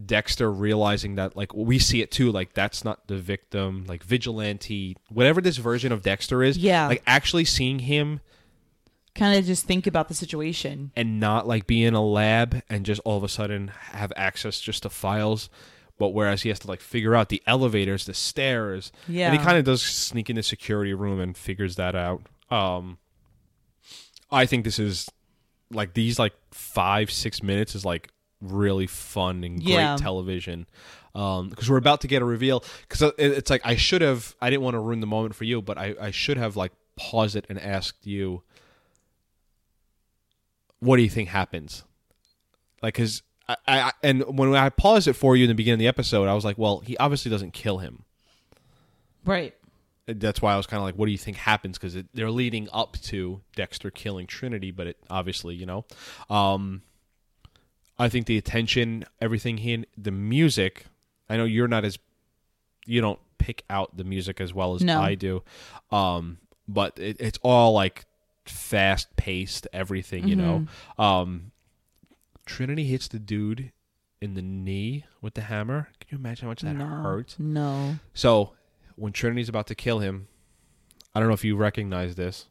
[0.05, 4.95] Dexter realizing that like we see it too, like that's not the victim, like vigilante,
[5.09, 6.57] whatever this version of Dexter is.
[6.57, 6.87] Yeah.
[6.87, 8.21] Like actually seeing him
[9.13, 10.91] Kind of just think about the situation.
[10.95, 14.61] and not like be in a lab and just all of a sudden have access
[14.61, 15.49] just to files.
[16.01, 19.45] But whereas he has to like figure out the elevators, the stairs, yeah, and he
[19.45, 22.23] kind of does sneak in the security room and figures that out.
[22.49, 22.97] Um,
[24.31, 25.07] I think this is
[25.71, 28.09] like these like five six minutes is like
[28.41, 29.95] really fun and great Yeah.
[29.95, 30.65] television
[31.13, 34.63] because we're about to get a reveal because it's like i should have i didn't
[34.63, 37.45] want to ruin the moment for you but i, I should have like paused it
[37.49, 38.41] and asked you
[40.79, 41.83] what do you think happens
[42.81, 43.21] like because
[43.67, 46.27] I, I and when i paused it for you in the beginning of the episode
[46.27, 48.03] i was like well he obviously doesn't kill him
[49.25, 49.53] Right.
[50.07, 51.77] that's why I was kind of like, what do you think happens?
[51.77, 55.85] Because they're leading up to Dexter killing Trinity, but it obviously, you know,
[56.29, 56.81] um,
[57.99, 60.85] I think the attention, everything he, the music.
[61.29, 61.99] I know you're not as,
[62.87, 64.99] you don't pick out the music as well as No.
[64.99, 65.43] I do.
[65.91, 68.05] Um, but it, it's all like
[68.45, 70.65] fast paced, everything, you know.
[70.97, 71.01] Mm-hmm.
[71.01, 71.51] Um,
[72.51, 73.71] Trinity hits the dude
[74.19, 75.87] in the knee with the hammer.
[76.01, 77.37] Can you imagine how much that no, hurts?
[77.39, 77.95] No.
[78.13, 78.51] So
[78.97, 80.27] when Trinity's about to kill him,
[81.15, 82.47] I don't know if you recognize this.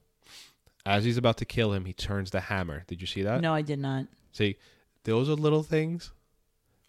[0.87, 2.85] As he's about to kill him, he turns the hammer.
[2.87, 3.43] Did you see that?
[3.43, 4.07] No, I did not.
[4.33, 4.57] See,
[5.05, 6.13] those are little things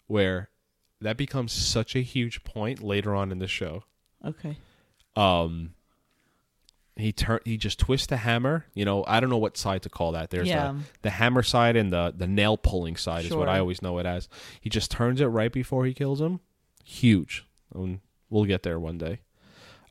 [0.06, 0.48] where
[1.02, 3.84] that becomes such a huge point later on in the show.
[4.24, 4.56] Okay.
[5.16, 5.74] Um,
[6.96, 8.66] he turn he just twists the hammer.
[8.74, 10.30] You know, I don't know what side to call that.
[10.30, 10.72] There's Yeah.
[10.72, 13.98] the, the hammer side and the the nail pulling side is what I always know
[13.98, 14.28] it as.
[14.60, 16.40] He just turns it right before he kills him.
[16.84, 17.44] Huge.
[17.74, 19.20] Um, we'll get there one day.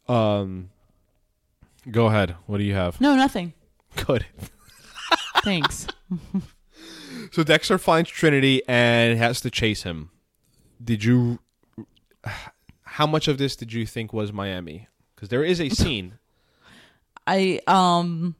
[0.07, 0.69] Um,
[1.89, 2.35] go ahead.
[2.45, 2.99] What do you have?
[3.01, 3.53] No, nothing.
[4.05, 4.25] Good.
[5.43, 5.87] Thanks.
[7.31, 10.09] So Dexter finds Trinity and has to chase him.
[10.83, 11.39] Did you?
[12.83, 14.87] How much of this did you think was Miami?
[15.15, 16.13] Because there is a scene.
[17.27, 18.35] I um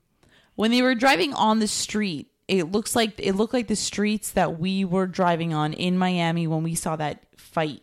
[0.56, 4.32] when they were driving on the street, it looks like it looked like the streets
[4.32, 7.82] that we were driving on in Miami when we saw that fight.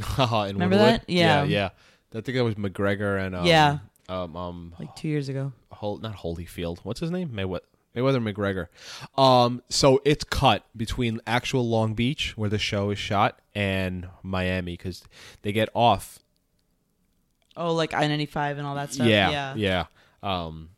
[0.00, 1.00] Haha, in Remember Woodwood?
[1.00, 1.10] that?
[1.10, 1.44] Yeah.
[1.44, 1.70] yeah,
[2.14, 3.78] I think that was McGregor and um, Yeah.
[4.08, 5.52] um, um, Like two years ago.
[5.72, 6.78] Hol- not Holyfield.
[6.82, 7.28] What's his name?
[7.30, 7.60] Mayweather.
[7.94, 8.66] Mayweather McGregor.
[9.20, 14.72] Um, so it's cut between actual Long Beach where the show is shot and Miami
[14.72, 15.04] because
[15.42, 16.18] they get off
[17.56, 19.06] Oh, like I ninety five and all that stuff.
[19.06, 19.54] yeah, Yeah.
[19.54, 19.84] yeah.
[20.22, 20.70] Um,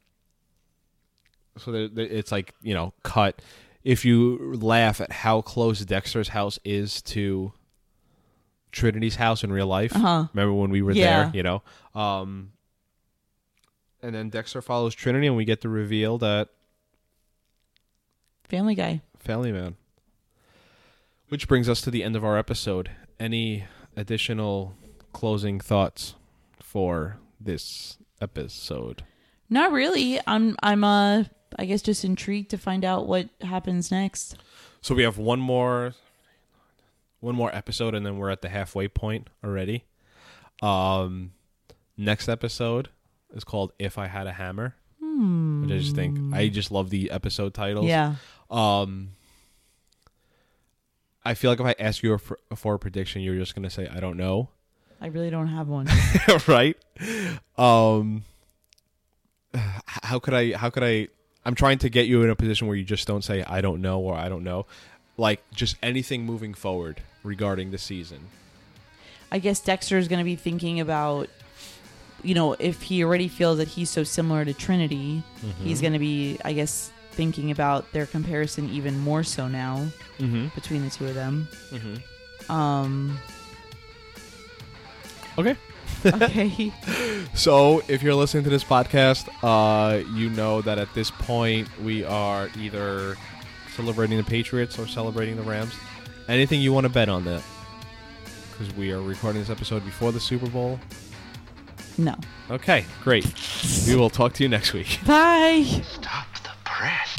[1.59, 3.41] so there, there- it's like you know, cut.
[3.85, 7.53] If you laugh at how close Dexter's house is to
[8.73, 10.27] Trinity's house in real life, Uh-huh.
[10.35, 11.25] remember when we were Yeah.
[11.25, 11.31] there?
[11.35, 11.63] You know,
[11.95, 12.53] um,
[14.03, 16.49] and then Dexter follows Trinity, and we get the reveal that
[18.45, 19.01] Family Guy.
[19.19, 19.77] Family Man.
[21.29, 22.91] Which brings us to the end of our episode.
[23.19, 23.65] Any
[23.97, 24.75] additional
[25.13, 26.15] closing thoughts
[26.77, 29.03] for this episode?
[29.49, 30.21] Not really.
[30.27, 31.25] I'm I'm uh
[31.59, 34.37] I guess just intrigued to find out what happens next.
[34.83, 35.95] So we have one more
[37.21, 39.85] one more episode and then we're at the halfway point already.
[40.61, 41.33] Um
[41.97, 42.91] next episode
[43.35, 44.75] is called If I Had a Hammer.
[45.01, 47.87] Which I just think I just love the episode titles.
[47.87, 48.17] Yeah.
[48.51, 49.13] Um
[51.25, 53.89] I feel like if I ask you for, for a prediction, you're just gonna say
[53.89, 54.51] I don't know.
[55.01, 55.89] I really don't have one.
[56.47, 56.77] right?
[57.59, 58.25] Um
[59.87, 61.09] how could I how could I
[61.45, 63.81] I'm trying to get you in a position where you just don't say I don't
[63.81, 64.67] know or I don't know.
[65.17, 68.21] Like just anything moving forward regarding the season.
[69.33, 71.29] I guess Dexter is going to be thinking about,
[72.23, 75.23] you know, if he already feels that he's so similar to Trinity,
[75.65, 79.87] he's going to be, I guess, thinking about their comparison even more so now
[80.19, 80.49] Mm-hmm.
[80.55, 81.47] between the two of them.
[81.71, 82.51] Mhm.
[82.51, 83.19] Um.
[85.39, 85.57] Okay.
[86.05, 86.73] Okay.
[87.35, 92.03] So if you're listening to this podcast, uh, you know that at this point we
[92.05, 93.17] are either
[93.75, 95.75] celebrating the Patriots or celebrating the Rams.
[96.29, 97.43] Anything you want to bet on that?
[98.53, 100.81] Because we are recording this episode before the Super Bowl.
[101.99, 102.15] no.
[102.51, 103.27] Okay, great.
[103.87, 104.99] we will talk to you next week.
[105.07, 105.65] Bye.
[105.85, 107.17] Stop the press.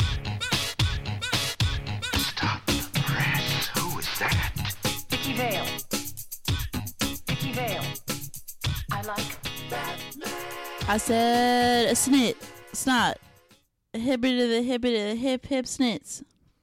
[9.10, 12.36] I said a snit,
[12.74, 13.16] snot,
[13.93, 14.62] a hibbit of the
[15.01, 16.24] of the hip hip snits.